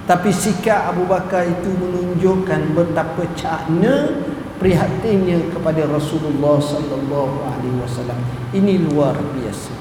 [0.08, 4.24] Tapi sikap Abu Bakar itu menunjukkan Betapa cakna
[4.62, 8.14] Prihatinnya kepada Rasulullah Sallallahu Alaihi Wasallam.
[8.54, 9.74] Ini luar biasa.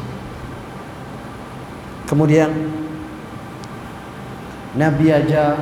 [2.10, 2.50] Kemudian
[4.72, 5.60] Nabi ajar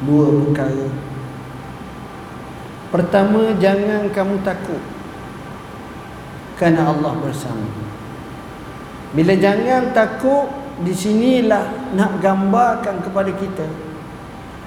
[0.00, 0.88] Dua perkara.
[2.90, 4.80] Pertama jangan kamu takut
[6.58, 7.68] Kerana Allah bersama.
[9.14, 10.50] Bila jangan takut
[10.82, 13.68] Di sinilah nak gambarkan kepada kita.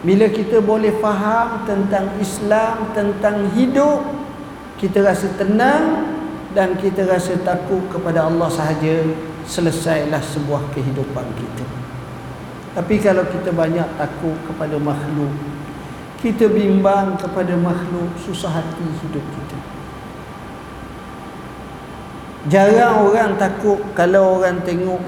[0.03, 4.03] Bila kita boleh faham tentang Islam Tentang hidup
[4.79, 6.07] Kita rasa tenang
[6.55, 9.03] Dan kita rasa takut kepada Allah sahaja
[9.43, 11.82] Selesailah sebuah kehidupan kita
[12.73, 15.29] Tapi kalau kita banyak takut kepada makhluk
[16.23, 19.59] kita bimbang kepada makhluk susah hati hidup kita.
[22.47, 25.03] Jarang orang takut kalau orang tengok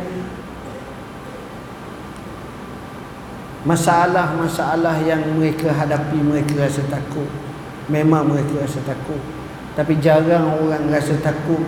[3.63, 7.31] masalah-masalah yang mereka hadapi mereka rasa takut.
[7.87, 9.19] Memang mereka rasa takut.
[9.71, 11.63] Tapi jarang orang rasa takut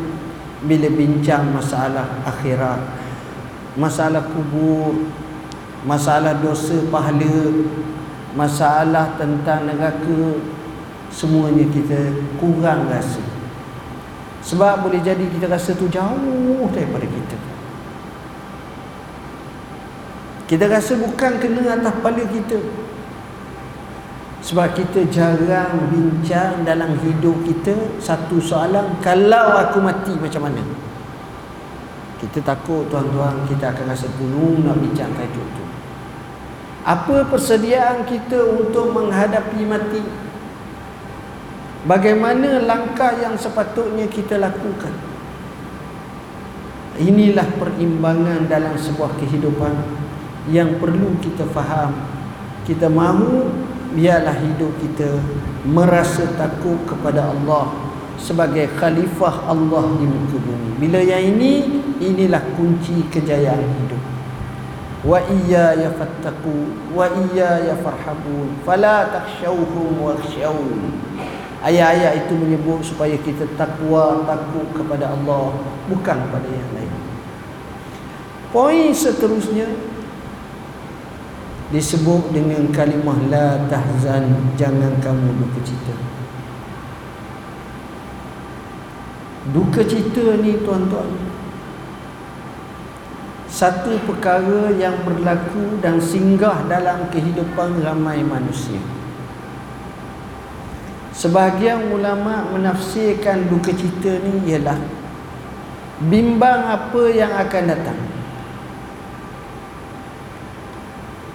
[0.59, 2.83] bila bincang masalah akhirat
[3.77, 4.97] masalah kubur
[5.85, 7.51] masalah dosa pahala
[8.37, 10.37] masalah tentang neraka
[11.09, 13.25] semuanya kita kurang rasa.
[14.45, 17.37] Sebab boleh jadi kita rasa tu jauh daripada kita.
[20.47, 22.59] Kita rasa bukan kena atas kepala kita.
[24.37, 30.63] Sebab kita jarang bincang dalam hidup kita satu soalan kalau aku mati macam mana?
[32.21, 35.66] Kita takut tuan-tuan kita akan rasa penuh nak bincangkan hidup tu
[36.87, 39.99] apa persediaan kita untuk menghadapi mati?
[41.83, 44.95] Bagaimana langkah yang sepatutnya kita lakukan?
[46.95, 49.75] Inilah perimbangan dalam sebuah kehidupan
[50.47, 51.91] yang perlu kita faham.
[52.63, 53.51] Kita mahu
[53.91, 55.11] biarlah hidup kita
[55.67, 57.67] merasa takut kepada Allah
[58.15, 60.71] sebagai khalifah Allah di muka bumi.
[60.79, 63.96] Bila yang ini, inilah kunci kejayaan hidup
[65.05, 68.57] wa iyaya fattaku wa iyaya farhabun.
[68.65, 70.97] Fala takhshawhum wakhshawun
[71.61, 75.57] ayat-ayat itu menyebut supaya kita takwa takut kepada Allah
[75.89, 76.93] bukan kepada yang lain.
[78.53, 79.67] Poin seterusnya
[81.67, 85.95] disebut dengan kalimah la tahzan jangan kamu duka cita.
[89.51, 91.26] Duka cita ni tuan-tuan
[93.57, 98.77] satu perkara yang berlaku dan singgah dalam kehidupan ramai manusia.
[101.09, 104.77] Sebahagian ulama menafsirkan duka cita ni ialah
[106.05, 107.99] bimbang apa yang akan datang.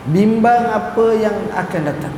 [0.07, 2.17] Bimbang apa yang akan datang.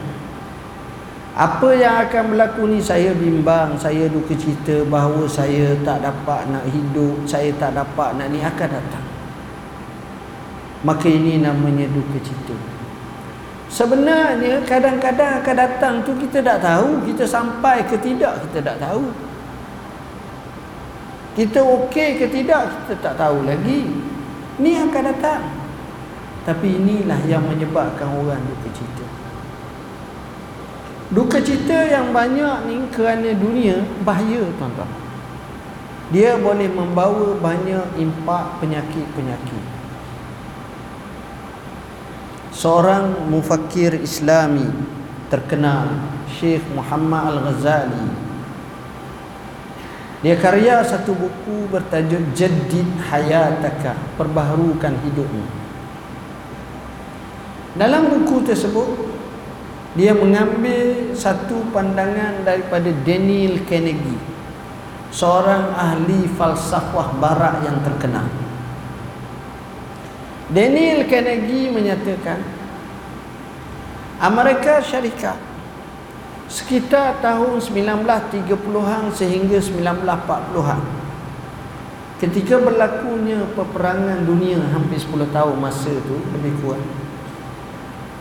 [1.33, 6.69] Apa yang akan berlaku ni saya bimbang, saya duka cita bahawa saya tak dapat nak
[6.69, 9.04] hidup, saya tak dapat nak ni akan datang
[10.85, 12.53] maka ini namanya duka cita.
[13.73, 19.09] Sebenarnya kadang-kadang akan datang tu kita tak tahu kita sampai ke tidak kita tak tahu.
[21.35, 23.91] Kita okey ke tidak kita tak tahu lagi.
[24.61, 25.43] Ni akan datang.
[26.45, 29.07] Tapi inilah yang menyebabkan orang duka cita.
[31.11, 34.93] Duka cita yang banyak ni kerana dunia bahaya tuan-tuan.
[36.13, 39.64] Dia boleh membawa banyak impak penyakit-penyakit
[42.55, 44.71] seorang mufakir islami
[45.27, 45.91] terkenal
[46.31, 48.07] Syekh Muhammad Al-Ghazali.
[50.23, 55.45] Dia karya satu buku bertajuk Jaddid Hayataka perbaharukan hidupmu.
[57.75, 59.11] Dalam buku tersebut
[59.99, 64.23] dia mengambil satu pandangan daripada Daniel Carnegie
[65.11, 68.27] seorang ahli falsafah barat yang terkenal
[70.55, 72.39] Daniel Carnegie menyatakan
[74.23, 75.35] Amerika Syarikat
[76.47, 80.81] sekitar tahun 1930-an sehingga 1940-an
[82.23, 86.87] ketika berlakunya peperangan dunia hampir 10 tahun masa itu lebih kurang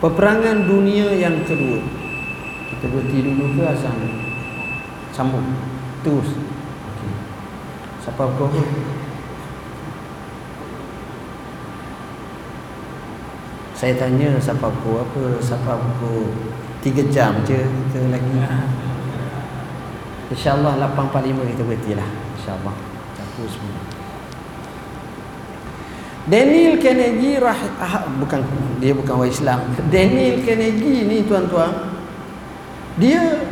[0.04, 1.80] Peperangan dunia yang kedua.
[2.68, 3.96] Kita berhenti dulu ke azan?
[5.16, 5.56] Sambung.
[6.04, 6.28] Terus.
[6.28, 7.14] Okay.
[8.04, 8.52] Siapa kau?
[13.84, 15.44] Saya tanya siapa kau apa?
[15.44, 16.32] Siapa kau?
[16.80, 18.32] Tiga jam je kita lagi.
[20.32, 22.08] InsyaAllah 8.45 kita berhenti lah.
[22.08, 22.72] InsyaAllah.
[23.20, 23.84] Campur semua.
[26.32, 28.48] Daniel Carnegie rah, ah, bukan
[28.80, 29.60] dia bukan orang Islam.
[29.92, 32.00] Daniel Carnegie ni tuan-tuan
[32.96, 33.44] dia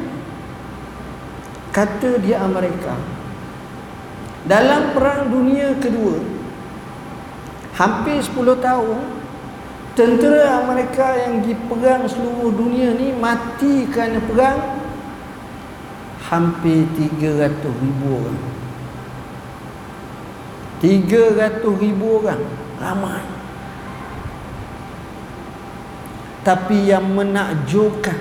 [1.76, 2.96] kata dia Amerika.
[4.48, 6.24] Dalam perang dunia kedua
[7.76, 8.32] hampir 10
[8.64, 9.21] tahun
[9.98, 14.60] tentera Amerika yang diperang seluruh dunia ni mati kerana perang
[16.32, 18.42] hampir 300 ribu orang.
[20.82, 22.42] 300 ribu orang
[22.82, 23.22] ramai
[26.42, 28.18] tapi yang menakjubkan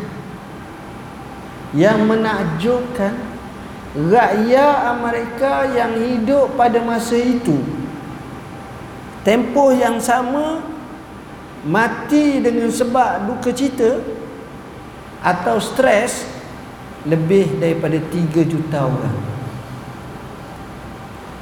[1.72, 3.16] yang menakjubkan
[3.96, 7.56] rakyat Amerika yang hidup pada masa itu
[9.24, 10.60] tempoh yang sama
[11.66, 14.00] mati dengan sebab duka cita
[15.20, 16.24] atau stres
[17.04, 19.18] lebih daripada 3 juta orang.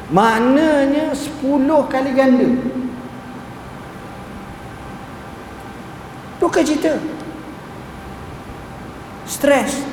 [0.09, 2.51] Maknanya 10 kali ganda.
[6.39, 6.97] Bukan cerita
[9.29, 9.85] Stres.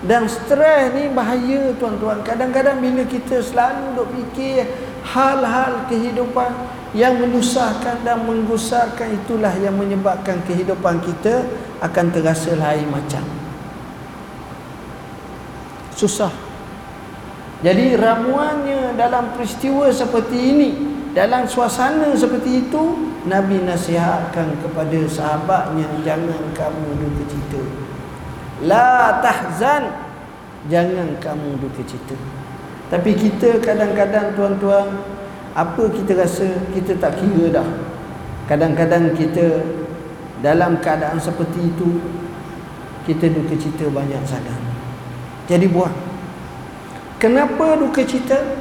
[0.00, 2.24] Dan stres ni bahaya tuan-tuan.
[2.24, 4.64] Kadang-kadang bila kita selalu duk fikir
[5.10, 6.50] Hal-hal kehidupan
[6.94, 11.46] Yang menyusahkan dan menggusarkan Itulah yang menyebabkan kehidupan kita
[11.82, 13.22] Akan terasa lain macam
[15.94, 16.32] Susah
[17.60, 20.70] Jadi ramuannya dalam peristiwa seperti ini
[21.12, 27.62] Dalam suasana seperti itu Nabi nasihatkan kepada sahabatnya jangan kamu duka cita.
[28.64, 29.92] La tahzan
[30.72, 32.16] jangan kamu duka cita.
[32.90, 34.98] Tapi kita kadang-kadang tuan-tuan
[35.54, 37.68] apa kita rasa kita tak kira dah.
[38.50, 39.62] Kadang-kadang kita
[40.42, 42.02] dalam keadaan seperti itu
[43.06, 44.58] kita duka cita banyak sangat.
[45.46, 45.94] Jadi buat.
[47.22, 48.58] Kenapa duka cita?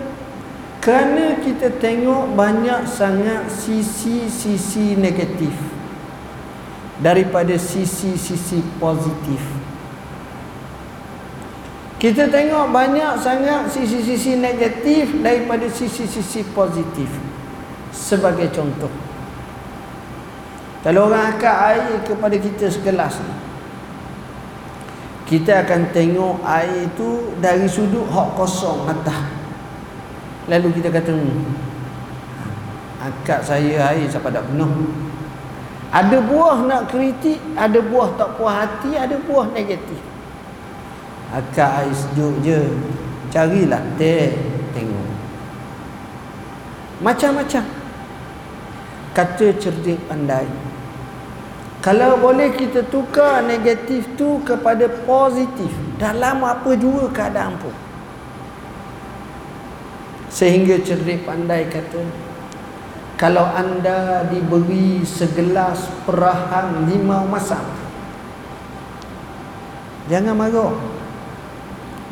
[0.79, 5.51] Kerana kita tengok banyak sangat sisi-sisi negatif
[7.03, 9.58] daripada sisi-sisi positif.
[11.99, 17.11] Kita tengok banyak sangat sisi-sisi negatif daripada sisi-sisi positif.
[17.91, 18.87] Sebagai contoh.
[20.79, 23.35] Kalau orang angkat air kepada kita segelas ni.
[25.27, 29.19] Kita akan tengok air itu dari sudut hak kosong atas.
[30.49, 31.45] Lalu kita kata hmm,
[32.99, 34.89] Akak saya air siapa tak penuh
[35.93, 40.08] Ada buah nak kritik Ada buah tak puas hati Ada buah negatif
[41.29, 42.61] Akak air sejuk je.
[43.29, 44.33] Carilah teh
[44.73, 45.09] Tengok.
[47.05, 47.63] Macam-macam.
[49.13, 50.49] Kata cerdik pandai.
[51.79, 57.71] Kalau boleh kita tukar negatif tu kepada positif Dalam apa juga keadaan pun.
[60.27, 62.03] Sehingga cerdik pandai kata
[63.15, 67.63] Kalau anda diberi segelas perahan limau masak
[70.11, 70.98] Jangan marah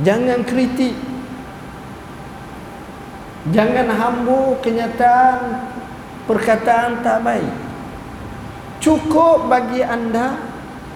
[0.02, 0.93] Jangan kritik
[3.50, 5.72] Jangan hambur kenyataan
[6.28, 7.54] perkataan tak baik
[8.84, 10.38] Cukup bagi anda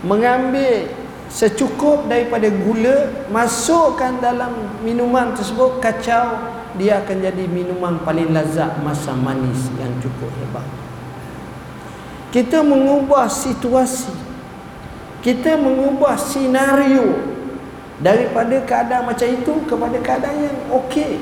[0.04, 0.92] mengambil
[1.32, 9.12] secukup daripada gula Masukkan dalam minuman tersebut kacau dia akan jadi minuman paling lazat masa
[9.12, 10.64] manis yang cukup hebat.
[12.32, 14.16] Kita mengubah situasi.
[15.20, 17.12] Kita mengubah senario
[18.02, 21.22] daripada keadaan macam itu kepada keadaan yang okey.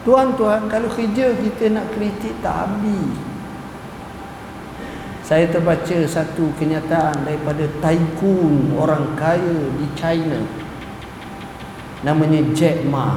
[0.00, 3.12] Tuan-tuan, kalau kerja kita nak kritik tak habis.
[5.20, 10.42] Saya terbaca satu kenyataan daripada tycoon orang kaya di China.
[12.02, 13.14] Namanya Jack Ma.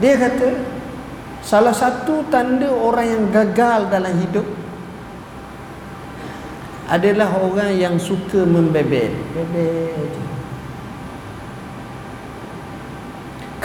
[0.00, 0.48] Dia kata
[1.44, 4.55] salah satu tanda orang yang gagal dalam hidup
[6.86, 9.10] adalah orang yang suka membebel.
[9.34, 10.26] Bebel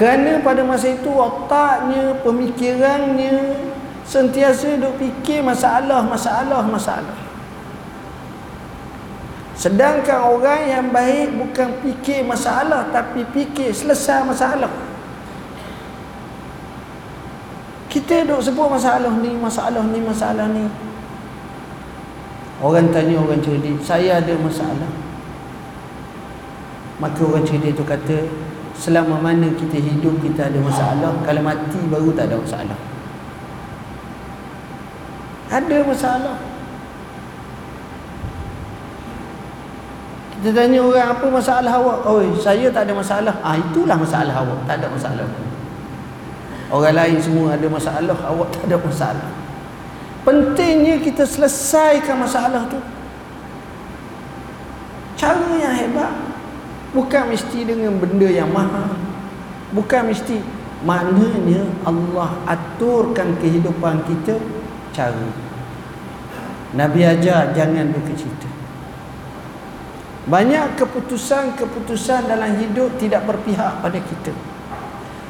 [0.01, 3.53] Kerana pada masa itu otaknya, pemikirannya
[4.01, 7.17] sentiasa duk fikir masalah, masalah, masalah.
[9.53, 14.73] Sedangkan orang yang baik bukan fikir masalah tapi fikir selesai masalah.
[17.85, 20.65] Kita duk sebut masalah ni, masalah ni, masalah ni.
[22.61, 24.85] Orang tanya orang cerdik, saya ada masalah.
[27.01, 28.29] Maka orang cerdik itu kata,
[28.77, 32.77] selama mana kita hidup kita ada masalah, kalau mati baru tak ada masalah.
[35.49, 36.37] Ada masalah.
[40.37, 41.97] Kita tanya orang apa masalah awak?
[42.05, 43.33] Oh, saya tak ada masalah.
[43.41, 45.25] Ah, itulah masalah awak, tak ada masalah.
[46.69, 49.40] Orang lain semua ada masalah, awak tak ada masalah.
[50.21, 52.77] Pentingnya kita selesaikan masalah tu.
[55.17, 56.13] Cara yang hebat
[56.93, 58.93] bukan mesti dengan benda yang mahal.
[59.73, 60.37] Bukan mesti
[60.85, 64.37] maknanya Allah aturkan kehidupan kita
[64.93, 65.29] cara.
[66.77, 68.49] Nabi ajar jangan duka cita.
[70.29, 74.33] Banyak keputusan-keputusan dalam hidup tidak berpihak pada kita.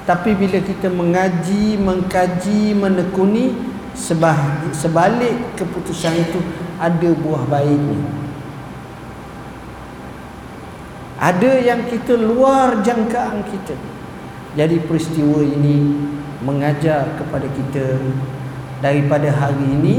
[0.03, 6.39] Tapi bila kita mengaji, mengkaji, menekuni, sebalik keputusan itu
[6.79, 7.99] ada buah baiknya.
[11.21, 13.77] Ada yang kita luar jangkaan kita.
[14.57, 15.95] Jadi peristiwa ini
[16.41, 18.01] mengajar kepada kita
[18.81, 19.97] daripada hari ini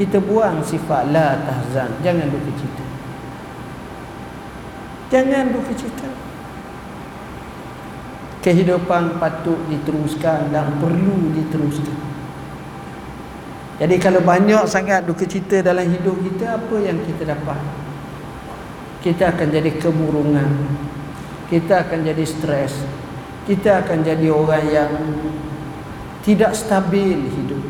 [0.00, 1.92] kita buang sifat la tahzan.
[2.00, 2.86] Jangan duka cita
[5.06, 6.10] jangan duka cita
[8.42, 11.94] kehidupan patut diteruskan dan perlu diteruskan
[13.76, 17.60] jadi kalau banyak sangat duka cita dalam hidup kita Apa yang kita dapat?
[19.04, 20.50] Kita akan jadi kemurungan.
[21.52, 22.72] Kita akan jadi stres.
[23.44, 24.92] Kita akan jadi orang yang
[26.24, 27.62] Tidak stabil hidup.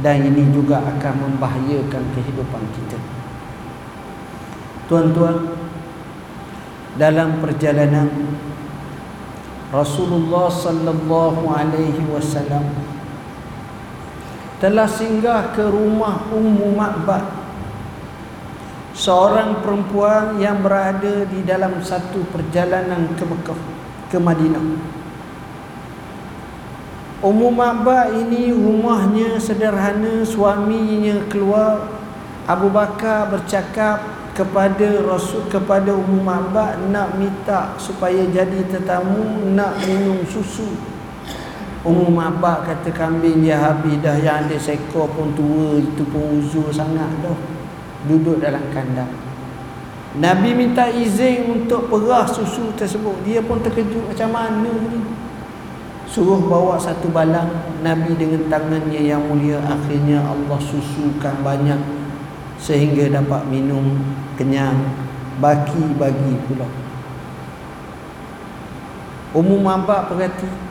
[0.00, 2.98] Dan ini juga akan membahayakan kehidupan kita.
[4.88, 5.60] Tuan-tuan
[6.96, 8.08] Dalam perjalanan
[9.68, 12.95] Rasulullah sallallahu alaihi wasallam
[14.56, 17.24] telah singgah ke rumah Ummu Ma'bad
[18.96, 23.60] seorang perempuan yang berada di dalam satu perjalanan ke Mekah
[24.08, 24.64] ke Madinah.
[27.20, 31.92] Ummu Ma'bad ini rumahnya sederhana suaminya keluar.
[32.48, 34.00] Abu Bakar bercakap
[34.32, 40.95] kepada Rasul kepada Ummu Ma'bad nak minta supaya jadi tetamu nak minum susu
[41.86, 46.66] Umum abak kata kambing dia habis dah yang ada seekor pun tua itu pun uzur
[46.74, 47.38] sangat dah.
[48.10, 49.06] Duduk dalam kandang.
[50.18, 53.22] Nabi minta izin untuk perah susu tersebut.
[53.22, 54.98] Dia pun terkejut macam mana ni.
[56.10, 61.78] Suruh bawa satu balang Nabi dengan tangannya yang mulia akhirnya Allah susukan banyak
[62.58, 63.94] sehingga dapat minum
[64.34, 64.90] kenyang
[65.38, 66.66] bagi-bagi pula.
[69.36, 70.65] Umum abak perhati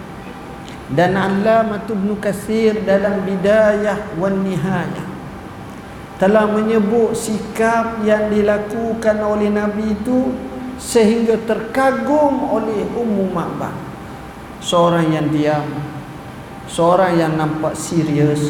[0.94, 5.08] dan Allamah Ibn Kasir dalam Bidayah wan Nihayah
[6.22, 10.32] telah menyebut sikap yang dilakukan oleh Nabi itu
[10.80, 13.74] sehingga terkagum oleh Ummu Ma'bah.
[14.64, 15.68] Seorang yang diam
[16.66, 18.50] seorang yang nampak serius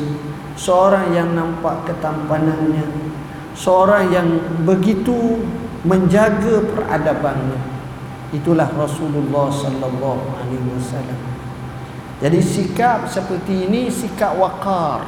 [0.55, 2.87] seorang yang nampak ketampanannya
[3.51, 4.27] seorang yang
[4.63, 5.43] begitu
[5.83, 7.59] menjaga peradabannya.
[8.31, 11.34] Itulah Rasulullah sallallahu alaihi wasallam
[12.15, 15.03] jadi sikap seperti ini sikap wakar.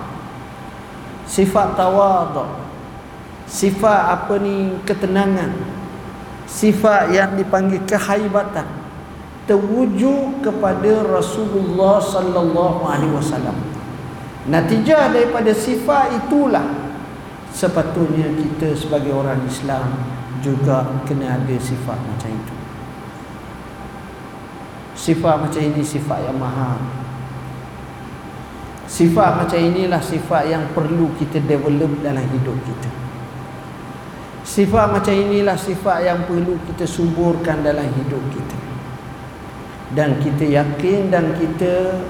[1.24, 2.48] Sifat tawaduk.
[3.48, 5.56] Sifat apa ni ketenangan.
[6.48, 8.68] Sifat yang dipanggil kehaibatan.
[9.48, 13.56] Terwujud kepada Rasulullah sallallahu alaihi wasallam.
[14.48, 16.92] Natijah daripada sifat itulah
[17.52, 19.96] sepatutnya kita sebagai orang Islam
[20.44, 22.37] juga kena ada sifat macam itu.
[25.08, 26.76] Sifat macam ini sifat yang mahal.
[28.92, 32.92] Sifat macam inilah sifat yang perlu kita develop dalam hidup kita.
[34.44, 38.60] Sifat macam inilah sifat yang perlu kita suburkan dalam hidup kita.
[39.96, 42.04] Dan kita yakin dan kita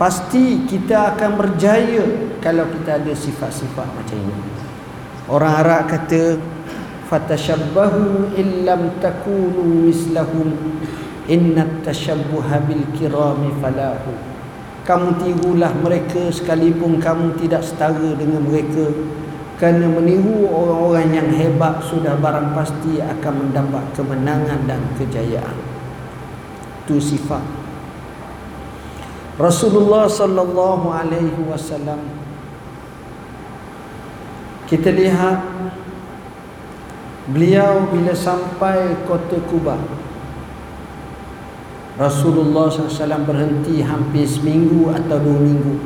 [0.00, 2.00] Pasti kita akan berjaya
[2.40, 4.48] Kalau kita ada sifat-sifat macam ini.
[5.28, 6.40] Orang Arab kata
[7.12, 10.56] Fatashabbahu illam takunu mislahum
[11.30, 14.10] Inna tashabbuha bil kirami falahu.
[14.82, 18.90] Kamu tirulah mereka sekalipun kamu tidak setara dengan mereka.
[19.54, 25.54] Kerana meniru orang-orang yang hebat sudah barang pasti akan mendapat kemenangan dan kejayaan.
[26.82, 27.44] Itu sifat.
[29.38, 32.10] Rasulullah sallallahu alaihi wasallam.
[34.66, 35.38] Kita lihat
[37.30, 40.09] beliau bila sampai kota Kubah
[42.00, 45.76] Rasulullah SAW berhenti hampir seminggu atau dua minggu.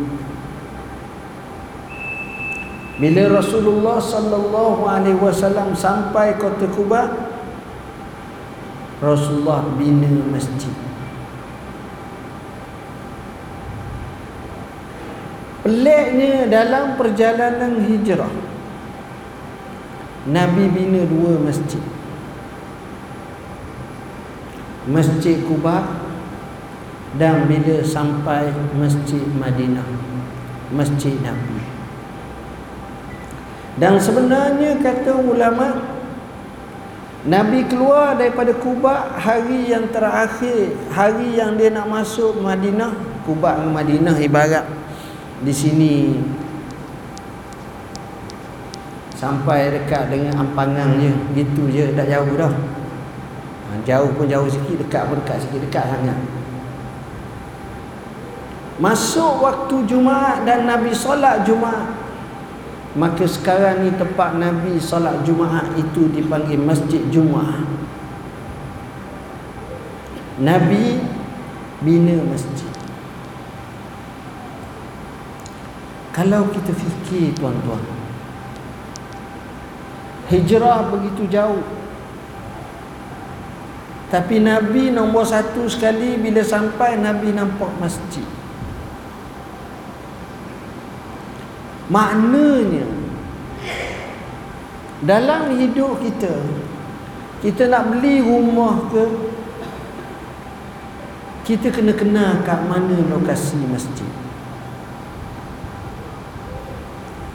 [3.03, 7.11] Bila Rasulullah sallallahu alaihi wasallam sampai kota Kuba
[9.03, 10.71] Rasulullah bina masjid.
[15.67, 18.31] Peliknya dalam perjalanan hijrah
[20.31, 21.83] Nabi bina dua masjid.
[24.87, 26.04] Masjid Kuba
[27.15, 29.87] Dan bila sampai Masjid Madinah
[30.75, 31.65] Masjid Nabi
[33.75, 35.83] dan sebenarnya kata ulama
[37.25, 42.93] Nabi keluar daripada Kuba hari yang terakhir, hari yang dia nak masuk Madinah,
[43.25, 44.69] Kuba dengan Madinah ibarat
[45.41, 46.21] di sini
[49.17, 52.53] sampai dekat dengan ampangan je, gitu je, tak jauh dah.
[52.53, 56.19] Ha, jauh pun jauh sikit, dekat pun dekat sikit, dekat sangat.
[58.75, 61.95] Masuk waktu Jumaat dan Nabi solat Jumaat
[62.95, 67.67] Maka sekarang ni tempat Nabi solat Jumaat itu dipanggil Masjid Jumaat.
[70.39, 71.03] Nabi
[71.83, 72.71] bina masjid.
[76.15, 77.83] Kalau kita fikir tuan-tuan.
[80.31, 81.63] Hijrah begitu jauh.
[84.11, 88.23] Tapi Nabi nombor satu sekali bila sampai Nabi nampak masjid.
[91.93, 92.87] Maknanya
[95.05, 96.33] dalam hidup kita
[97.45, 99.05] kita nak beli rumah ke
[101.45, 104.09] kita kena kenal kat mana lokasi masjid.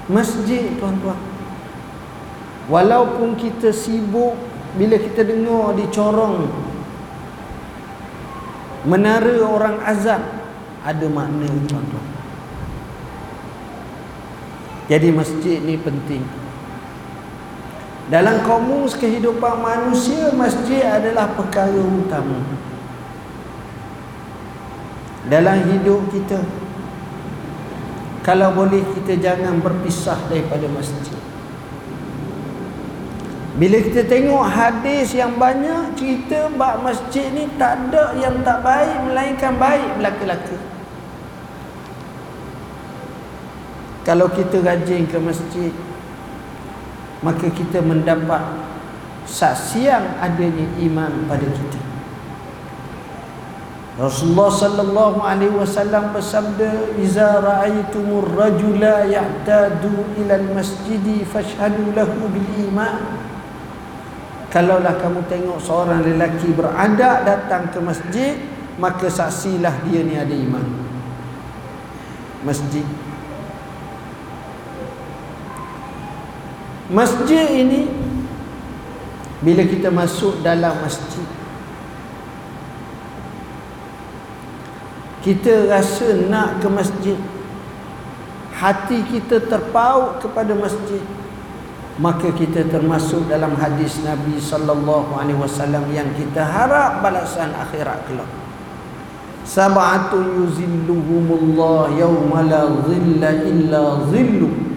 [0.10, 1.22] Masjid tuan-tuan.
[2.74, 4.34] Walaupun kita sibuk
[4.74, 6.50] bila kita dengar di corong
[8.90, 10.26] menara orang azan
[10.82, 12.09] ada makna tuan-tuan.
[14.90, 16.26] Jadi masjid ni penting.
[18.10, 22.42] Dalam komus kehidupan manusia, masjid adalah perkara utama.
[25.30, 26.42] Dalam hidup kita,
[28.26, 31.22] kalau boleh kita jangan berpisah daripada masjid.
[33.62, 39.06] Bila kita tengok hadis yang banyak cerita bab masjid ni tak ada yang tak baik
[39.06, 40.79] melainkan baik belaka-laka.
[44.10, 45.70] Kalau kita rajin ke masjid
[47.22, 48.42] Maka kita mendapat
[49.30, 51.80] Saksian adanya iman pada kita.
[54.02, 63.22] Rasulullah sallallahu alaihi wasallam bersabda iza ra'aitumur rajula ya'tadu ila al-masjid fashhadu lahu bil iman.
[64.50, 68.34] Kalaulah kamu tengok seorang lelaki berada datang ke masjid
[68.82, 70.66] maka saksilah dia ni ada iman.
[72.42, 72.88] Masjid
[76.90, 77.86] Masjid ini
[79.46, 81.24] bila kita masuk dalam masjid
[85.20, 87.20] kita rasa nak ke masjid.
[88.56, 91.04] Hati kita terpaut kepada masjid.
[92.00, 98.28] Maka kita termasuk dalam hadis Nabi sallallahu alaihi wasallam yang kita harap balasan akhirat kelak.
[99.44, 104.69] Sab'atun yuzilluhumullah yawma la dhilla illa dhilluh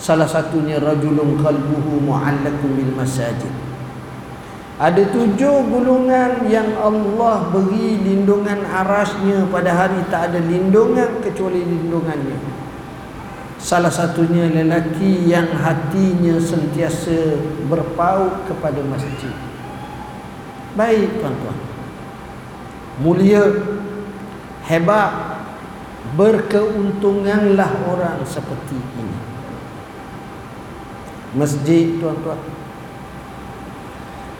[0.00, 3.52] Salah satunya rajulun qalbuhu mu'allakun bil masajid.
[4.80, 12.40] Ada tujuh gulungan yang Allah beri lindungan arasnya pada hari tak ada lindungan kecuali lindungannya.
[13.60, 17.36] Salah satunya lelaki yang hatinya sentiasa
[17.68, 19.36] berpaut kepada masjid.
[20.80, 21.60] Baik tuan-tuan.
[23.04, 23.44] Mulia,
[24.64, 25.44] hebat,
[26.16, 29.29] berkeuntunganlah orang seperti ini
[31.34, 32.38] masjid tuan-tuan.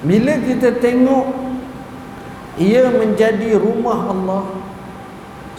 [0.00, 1.26] Bila kita tengok
[2.56, 4.44] ia menjadi rumah Allah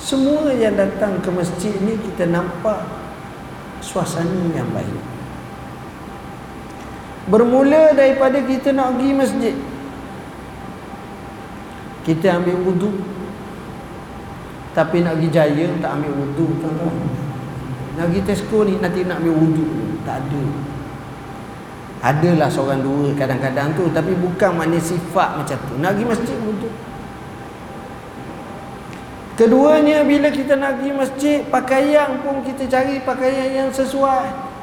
[0.02, 2.84] semua yang datang ke masjid ni kita nampak
[3.86, 5.02] suasana yang baik.
[7.30, 9.56] Bermula daripada kita nak pergi masjid
[12.02, 12.92] kita ambil wudu.
[14.72, 16.98] Tapi nak pergi jaya tak ambil wudu tuan-tuan.
[18.00, 19.66] Nak pergi Tesco ni nanti nak ambil wudu.
[20.02, 20.71] Tak ada
[22.02, 25.74] Adalah seorang dua kadang-kadang tu Tapi bukan makna sifat macam tu.
[25.78, 26.74] Nak pergi masjid untuk
[29.38, 34.54] Keduanya bila kita nak pergi masjid Pakaian pun kita cari pakaian yang sesuai.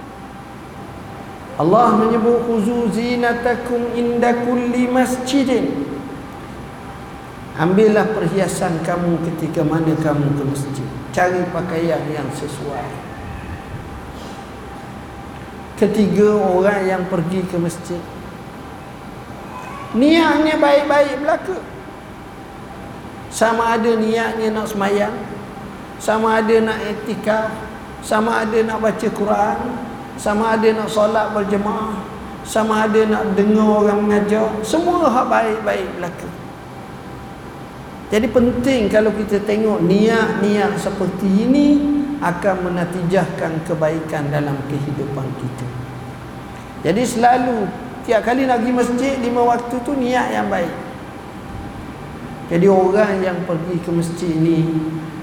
[1.59, 5.91] Allah menyebut Khuzu zinatakum inda kulli masjidin.
[7.59, 10.87] Ambillah perhiasan kamu ketika mana kamu ke masjid.
[11.11, 13.08] Cari pakaian yang sesuai
[15.79, 18.03] ketiga orang yang pergi ke masjid.
[19.95, 21.59] Niatnya baik-baik belaka.
[23.31, 25.15] Sama ada niatnya nak semayang.
[26.03, 27.51] Sama ada nak etikaf
[27.99, 29.59] sama ada nak baca Quran.
[30.19, 31.99] Sama ada nak solat berjemaah.
[32.47, 34.51] Sama ada nak dengar orang mengajar.
[34.63, 36.38] Semua hak baik-baik belaka
[38.09, 41.67] jadi penting kalau kita tengok niat-niat seperti ini
[42.25, 45.67] akan menatijahkan kebaikan dalam kehidupan kita.
[46.89, 47.69] Jadi selalu
[48.09, 50.73] tiap kali nak pergi masjid lima waktu tu niat yang baik.
[52.49, 54.65] Jadi orang yang pergi ke masjid ini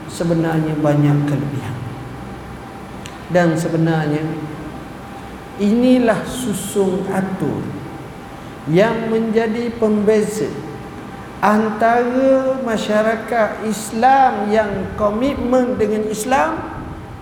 [0.06, 1.78] sebenarnya banyak kelebihan.
[3.34, 4.22] Dan sebenarnya
[5.58, 7.66] inilah susung atur
[8.70, 10.65] yang menjadi pembeza
[11.46, 16.58] antara masyarakat Islam yang komitmen dengan Islam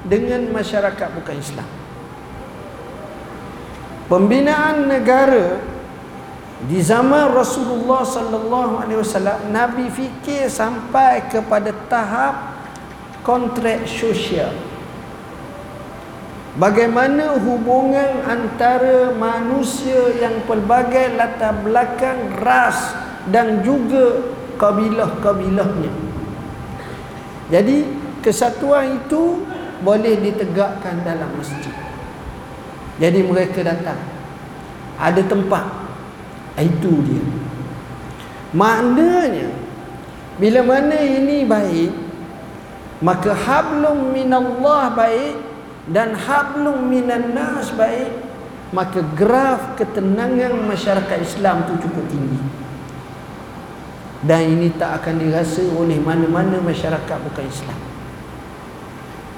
[0.08, 1.68] dengan masyarakat bukan Islam.
[4.08, 5.60] Pembinaan negara
[6.64, 12.56] di zaman Rasulullah sallallahu alaihi wasallam Nabi fikir sampai kepada tahap
[13.28, 14.56] kontrak sosial.
[16.56, 22.94] Bagaimana hubungan antara manusia yang pelbagai latar belakang ras
[23.30, 25.92] dan juga kabilah-kabilahnya.
[27.52, 27.78] Jadi
[28.24, 29.44] kesatuan itu
[29.84, 31.76] boleh ditegakkan dalam masjid.
[32.98, 34.00] Jadi mereka datang.
[34.98, 35.66] Ada tempat.
[36.56, 37.26] Itu dia.
[38.54, 39.50] Maknanya
[40.38, 41.92] bila mana ini baik
[43.04, 45.38] maka hablum minallah baik
[45.92, 48.10] dan hablum minan nas baik
[48.74, 52.63] maka graf ketenangan masyarakat Islam itu cukup tinggi
[54.24, 57.80] dan ini tak akan dirasa oleh mana-mana masyarakat bukan Islam.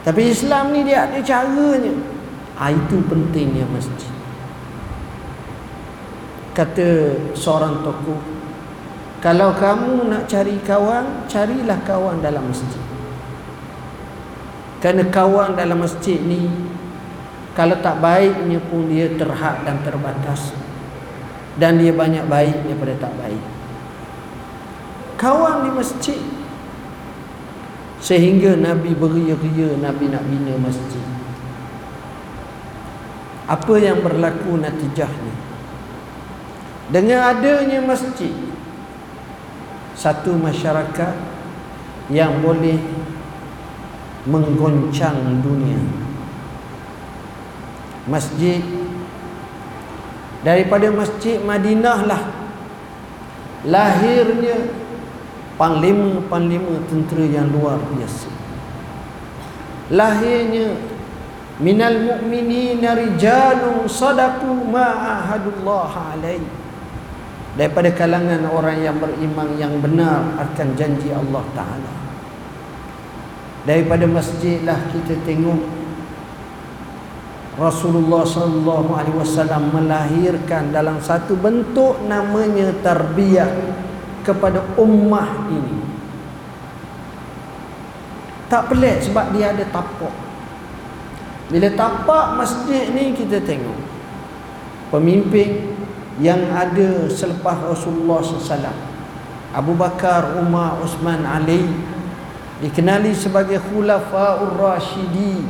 [0.06, 1.94] Tapi Islam ni dia ada caranya.
[2.62, 4.14] Ha, itu pentingnya masjid.
[6.54, 8.22] Kata seorang tokoh
[9.20, 12.80] kalau kamu nak cari kawan carilah kawan dalam masjid.
[14.80, 16.46] Kerana kawan dalam masjid ni
[17.58, 20.54] kalau tak baiknya pun dia terhad dan terbatas.
[21.58, 23.55] Dan dia banyak baik daripada tak baik
[25.16, 26.22] kawan di masjid.
[28.00, 31.06] Sehingga Nabi beria-ria Nabi nak bina masjid.
[33.50, 35.34] Apa yang berlaku natijahnya?
[36.86, 38.34] Dengan adanya masjid
[39.98, 41.14] satu masyarakat
[42.14, 42.78] yang boleh
[44.30, 45.82] menggoncang dunia.
[48.06, 48.62] Masjid
[50.46, 52.22] daripada masjid Madinah lah
[53.66, 54.85] lahirnya
[55.56, 58.30] panglima-panglima tentera yang luar biasa.
[59.92, 60.76] Lahirnya
[61.62, 66.44] minal mu'minina rijalun sadaku ma'ahadullah alaih
[67.56, 71.94] daripada kalangan orang yang beriman yang benar akan janji Allah Ta'ala.
[73.66, 75.58] Daripada masjid lah kita tengok
[77.56, 83.48] Rasulullah sallallahu alaihi wasallam melahirkan dalam satu bentuk namanya tarbiyah
[84.26, 85.86] kepada ummah ini.
[88.50, 90.14] Tak pelik sebab dia ada tapak.
[91.54, 93.78] Bila tapak masjid ni kita tengok
[94.90, 95.78] pemimpin
[96.18, 98.96] yang ada selepas Rasulullah SAW
[99.56, 101.64] Abu Bakar, Umar, Osman, Ali
[102.60, 105.48] dikenali sebagai khulafa'ur rasyidi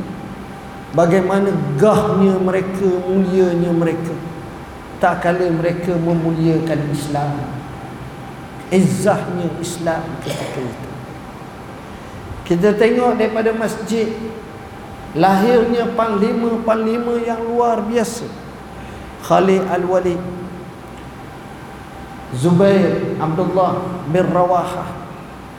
[0.94, 4.14] bagaimana gahnya mereka mulianya mereka.
[4.96, 7.36] Tak kala mereka memuliakan Islam
[8.70, 10.90] izzahnya Islam ketika itu.
[12.46, 14.10] Kita tengok daripada masjid
[15.14, 18.26] lahirnya panglima-panglima yang luar biasa.
[19.26, 20.22] Khalid Al-Walid
[22.36, 24.86] Zubair Abdullah bin Rawahah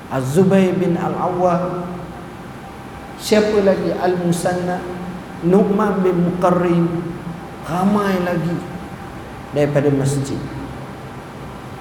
[0.08, 1.84] Az-Zubair bin Al-Awwah
[3.20, 3.92] siapa lagi?
[3.92, 4.80] Al-Musanna
[5.44, 6.88] Nu'man bin Muqarrim
[7.68, 8.56] ramai lagi
[9.52, 10.40] daripada masjid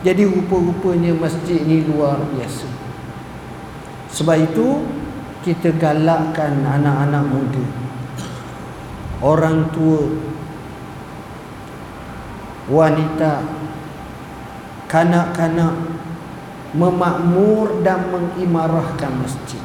[0.07, 2.71] jadi rupa-rupanya masjid ni luar biasa.
[4.15, 4.87] Sebab itu
[5.43, 7.67] kita galakkan anak-anak muda.
[9.19, 10.07] Orang tua
[12.71, 13.43] wanita
[14.87, 15.75] kanak-kanak
[16.71, 19.63] memakmur dan mengimarahkan masjid.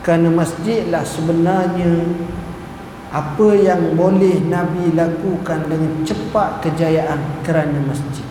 [0.00, 2.08] Kerana masjidlah sebenarnya
[3.12, 8.27] apa yang boleh Nabi lakukan dengan cepat kejayaan kerana masjid.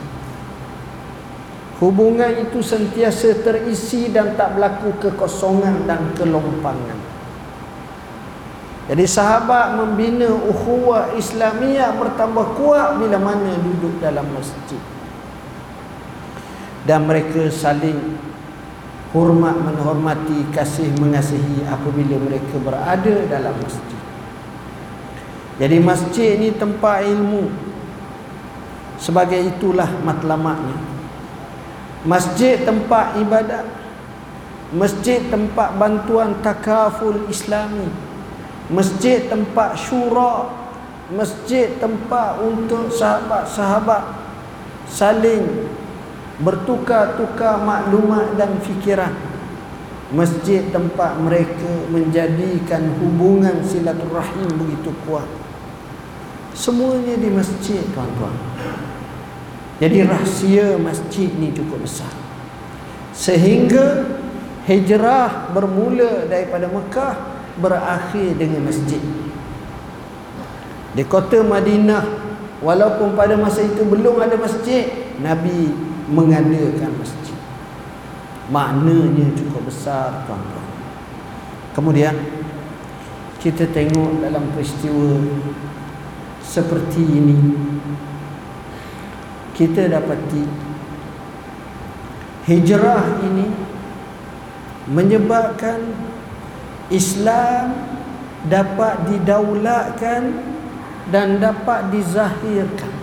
[1.78, 6.98] Hubungan itu sentiasa terisi dan tak berlaku kekosongan dan kelompangan.
[8.88, 14.82] jadi sahabat membina ukhuwah Islamiyah bertambah kuat bila mana duduk dalam masjid.
[16.88, 18.18] Dan mereka saling
[19.14, 24.02] hormat menghormati, kasih mengasihi apabila mereka berada dalam masjid.
[25.62, 27.54] Jadi masjid ini tempat ilmu.
[28.98, 30.97] Sebagai itulah matlamatnya.
[32.08, 33.68] Masjid tempat ibadat.
[34.72, 37.92] Masjid tempat bantuan takaful Islami.
[38.72, 40.48] Masjid tempat syura.
[41.12, 44.04] Masjid tempat untuk sahabat-sahabat
[44.88, 45.68] saling
[46.40, 49.12] bertukar-tukar maklumat dan fikiran.
[50.12, 55.28] Masjid tempat mereka menjadikan hubungan silaturahim begitu kuat.
[56.56, 58.36] Semuanya di masjid tuan-tuan
[59.78, 62.10] jadi rahsia masjid ni cukup besar.
[63.14, 64.10] Sehingga
[64.66, 67.14] hijrah bermula daripada Mekah
[67.62, 69.02] berakhir dengan masjid.
[70.98, 72.06] Di kota Madinah
[72.62, 75.70] walaupun pada masa itu belum ada masjid Nabi
[76.10, 77.38] mengadakan masjid.
[78.50, 80.68] Maknanya cukup besar tuan-tuan.
[81.78, 82.16] Kemudian
[83.38, 85.22] kita tengok dalam peristiwa
[86.42, 87.38] seperti ini
[89.58, 90.46] kita dapati
[92.46, 93.50] hijrah ini
[94.86, 95.82] menyebabkan
[96.94, 97.74] Islam
[98.48, 100.24] dapat didaulatkan
[101.12, 102.94] dan dapat dizahirkan.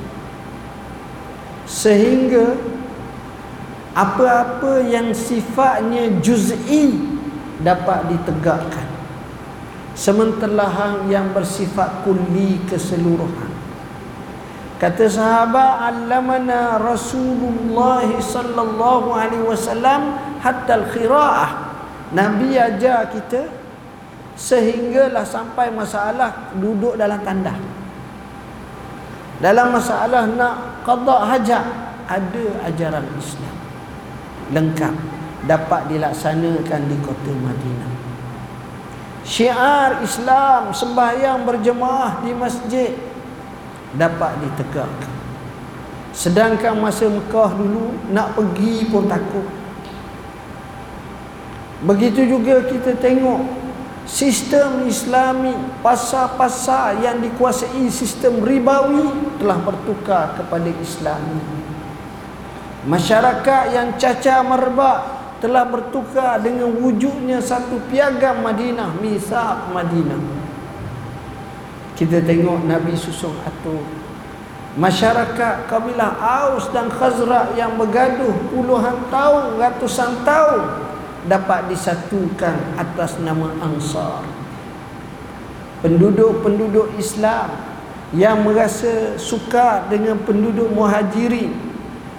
[1.68, 2.56] Sehingga
[3.92, 6.96] apa-apa yang sifatnya juz'i
[7.60, 8.88] dapat ditegakkan.
[9.94, 13.53] Sementara yang bersifat kulli keseluruhan
[14.84, 20.12] kata sahabat allamana rasulullah sallallahu alaihi wasallam
[20.44, 21.50] hatta al-qiraah
[22.12, 23.48] nabi ajar kita
[24.36, 27.56] sehinggalah sampai masalah duduk dalam tanda.
[29.40, 31.64] Dalam masalah nak qada hajat
[32.04, 33.56] ada ajaran Islam
[34.52, 34.94] lengkap
[35.48, 37.92] dapat dilaksanakan di kota Madinah.
[39.24, 42.92] Syiar Islam sembahyang berjemaah di masjid
[43.94, 45.14] dapat ditegakkan
[46.14, 49.42] sedangkan masa Mekah dulu nak pergi pun takut.
[51.84, 53.44] Begitu juga kita tengok
[54.06, 59.10] sistem islami pasar-pasar yang dikuasai sistem ribawi
[59.42, 61.40] telah bertukar kepada islami
[62.84, 70.43] masyarakat yang cacar merbak telah bertukar dengan wujudnya satu piagam Madinah misak Madinah
[71.94, 73.82] kita tengok Nabi susung atur
[74.74, 80.62] masyarakat kabilah Aus dan Khazraj yang bergaduh puluhan tahun ratusan tahun
[81.24, 84.26] dapat disatukan atas nama Ansar.
[85.80, 87.48] Penduduk-penduduk Islam
[88.12, 91.54] yang merasa suka dengan penduduk Muhajirin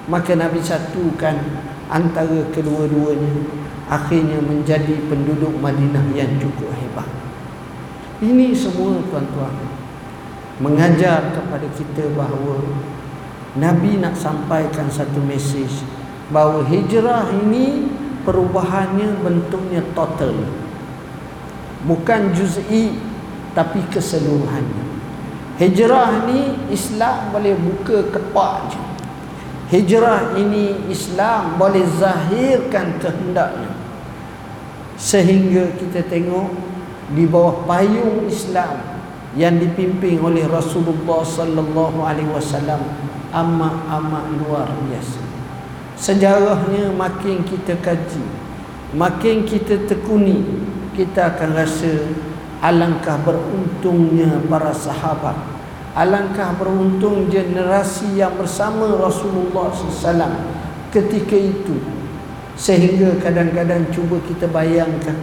[0.05, 1.37] maka Nabi satukan
[1.89, 3.41] antara kedua-duanya
[3.89, 7.24] akhirnya menjadi penduduk Madinah yang cukup hebat.
[8.25, 9.53] Ini semua tuan-tuan
[10.57, 12.57] mengajar kepada kita bahawa
[13.53, 15.69] Nabi nak sampaikan satu mesej
[16.33, 17.85] bahawa hijrah ini
[18.25, 20.33] perubahannya bentuknya total.
[21.85, 22.97] Bukan juz'i
[23.53, 24.97] tapi keseluruhannya.
[25.61, 28.81] Hijrah ni Islam boleh buka kepak je.
[29.69, 33.69] Hijrah ini Islam boleh zahirkan kehendaknya.
[34.97, 36.64] Sehingga kita tengok
[37.13, 38.81] di bawah payung Islam
[39.35, 42.81] yang dipimpin oleh Rasulullah sallallahu alaihi wasallam
[43.29, 45.21] amat-amat luar biasa.
[45.99, 48.45] Sejarahnya makin kita kaji
[48.95, 50.43] makin kita tekuni
[50.95, 52.15] kita akan rasa
[52.63, 55.35] alangkah beruntungnya para sahabat
[55.95, 60.35] alangkah beruntung generasi yang bersama Rasulullah SAW
[60.91, 61.79] ketika itu.
[62.55, 65.15] Sehingga kadang-kadang cuba kita bayangkan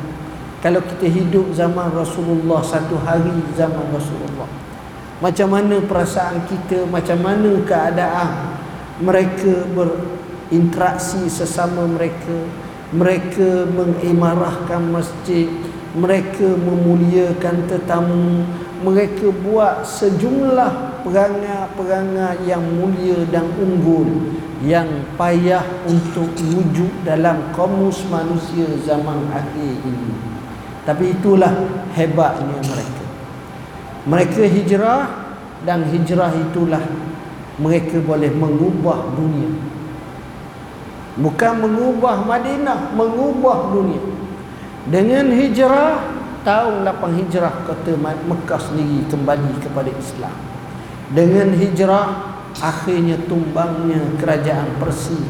[0.63, 4.47] kalau kita hidup zaman Rasulullah satu hari zaman Rasulullah.
[5.19, 8.63] Macam mana perasaan kita macam mana keadaan
[9.03, 9.91] mereka ber,
[10.55, 12.47] interaksi sesama mereka
[12.95, 15.51] mereka mengimarahkan masjid
[15.99, 18.47] mereka memuliakan tetamu
[18.87, 24.07] mereka buat sejumlah perangai-perangai yang mulia dan unggul
[24.63, 24.87] yang
[25.19, 30.32] payah untuk wujud dalam komus manusia zaman akhir ini
[30.83, 31.53] tapi itulah
[31.95, 33.05] hebatnya mereka.
[34.03, 35.03] Mereka hijrah
[35.62, 36.83] dan hijrah itulah
[37.62, 39.51] mereka boleh mengubah dunia.
[41.12, 44.03] Bukan mengubah Madinah, mengubah dunia.
[44.89, 46.03] Dengan hijrah
[46.43, 50.35] tahun 8 hijrah kota Mekah sendiri kembali kepada Islam.
[51.12, 55.22] Dengan hijrah akhirnya tumbangnya kerajaan Persia.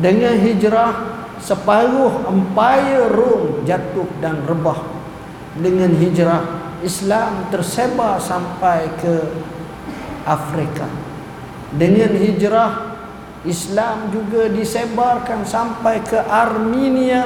[0.00, 4.80] Dengan hijrah separuh empire Rom jatuh dan rebah.
[5.56, 6.44] Dengan hijrah
[6.80, 9.14] Islam tersebar sampai ke
[10.24, 10.86] Afrika.
[11.74, 12.90] Dengan hijrah
[13.42, 17.24] Islam juga disebarkan sampai ke Armenia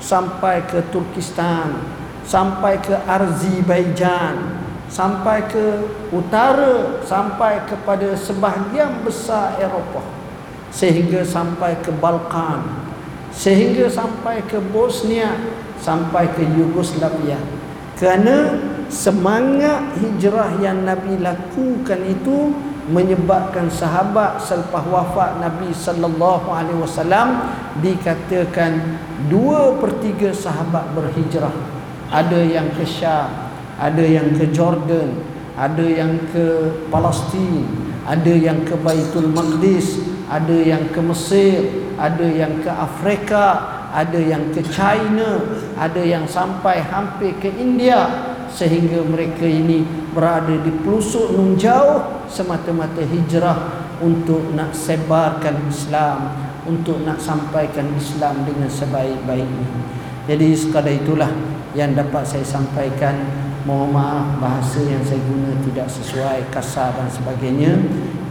[0.00, 1.76] sampai ke Turkistan
[2.26, 5.82] sampai ke Azerbaijan sampai ke
[6.14, 10.04] utara sampai kepada sebahagian besar Eropah
[10.70, 12.85] sehingga sampai ke Balkan
[13.36, 15.36] sehingga sampai ke Bosnia
[15.76, 17.36] sampai ke Yugoslavia.
[18.00, 18.56] Kerana
[18.88, 22.56] semangat hijrah yang Nabi lakukan itu
[22.88, 27.52] menyebabkan sahabat selepas wafat Nabi sallallahu alaihi wasallam
[27.84, 28.96] dikatakan
[29.28, 31.52] dua per tiga sahabat berhijrah.
[32.08, 35.20] Ada yang ke Syam ada yang ke Jordan
[35.56, 37.64] ada yang ke Palestin
[38.08, 41.66] ada yang ke Baitul Maqdis ada yang ke Mesir
[41.96, 43.46] ada yang ke Afrika
[43.94, 45.40] ada yang ke China
[45.78, 49.84] ada yang sampai hampir ke India sehingga mereka ini
[50.16, 58.42] berada di pelosok nun jauh semata-mata hijrah untuk nak sebarkan Islam untuk nak sampaikan Islam
[58.42, 59.68] dengan sebaik-baiknya.
[60.26, 61.30] Jadi sekadar itulah
[61.78, 63.46] yang dapat saya sampaikan.
[63.66, 67.74] Mohon maaf bahasa yang saya guna tidak sesuai kasar dan sebagainya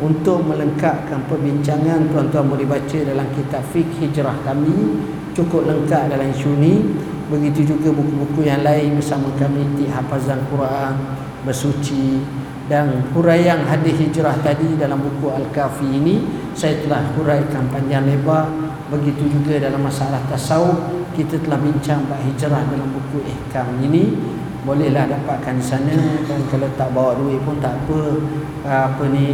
[0.03, 4.99] untuk melengkapkan perbincangan tuan-tuan boleh baca dalam kitab Fiqh Hijrah kami.
[5.35, 6.79] Cukup lengkap dalam isu ini
[7.27, 10.93] begitu juga buku-buku yang lain bersama kami di hafazan Quran
[11.43, 12.23] bersuci
[12.65, 16.15] dan huraian hadis hijrah tadi dalam buku Al-Kafi ini.
[16.55, 18.47] Saya telah huraikan panjang lebar.
[18.87, 20.77] Begitu juga dalam masalah tasawuf
[21.15, 24.13] kita telah bincang bab hijrah dalam buku ihkam ini
[24.65, 25.93] bolehlah dapatkan sana
[26.25, 28.01] dan kalau tak bawa duit pun tak apa.
[28.65, 29.29] Apa ni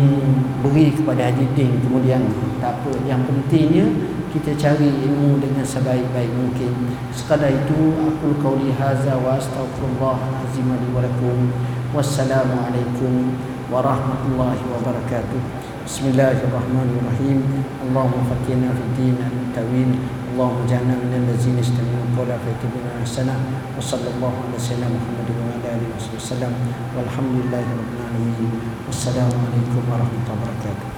[0.59, 2.19] beri kepada Haji Ding kemudian
[2.59, 2.91] tak apa.
[3.07, 3.88] Yang pentingnya
[4.36, 6.91] kita cari ilmu dengan sebaik-baik mungkin.
[7.15, 11.47] Sekadar itu aku qauli hadza wa astaghfirullah azim wa lakum.
[11.95, 13.39] Wassalamualaikum
[13.71, 15.39] warahmatullahi wabarakatuh.
[15.88, 17.39] Bismillahirrahmanirrahim.
[17.88, 19.91] Allahumma fakina fid din al-tawil
[20.32, 23.36] اللهم اجعلنا من الذين يستمعون القول فيتبعون أحسنه
[23.77, 26.53] وصلى الله على سيدنا محمد وعلى آله وصحبه وسلم.
[26.95, 28.51] والحمد لله رب العالمين.
[28.88, 30.91] والسلام عليكم ورحمة الله وبركاته.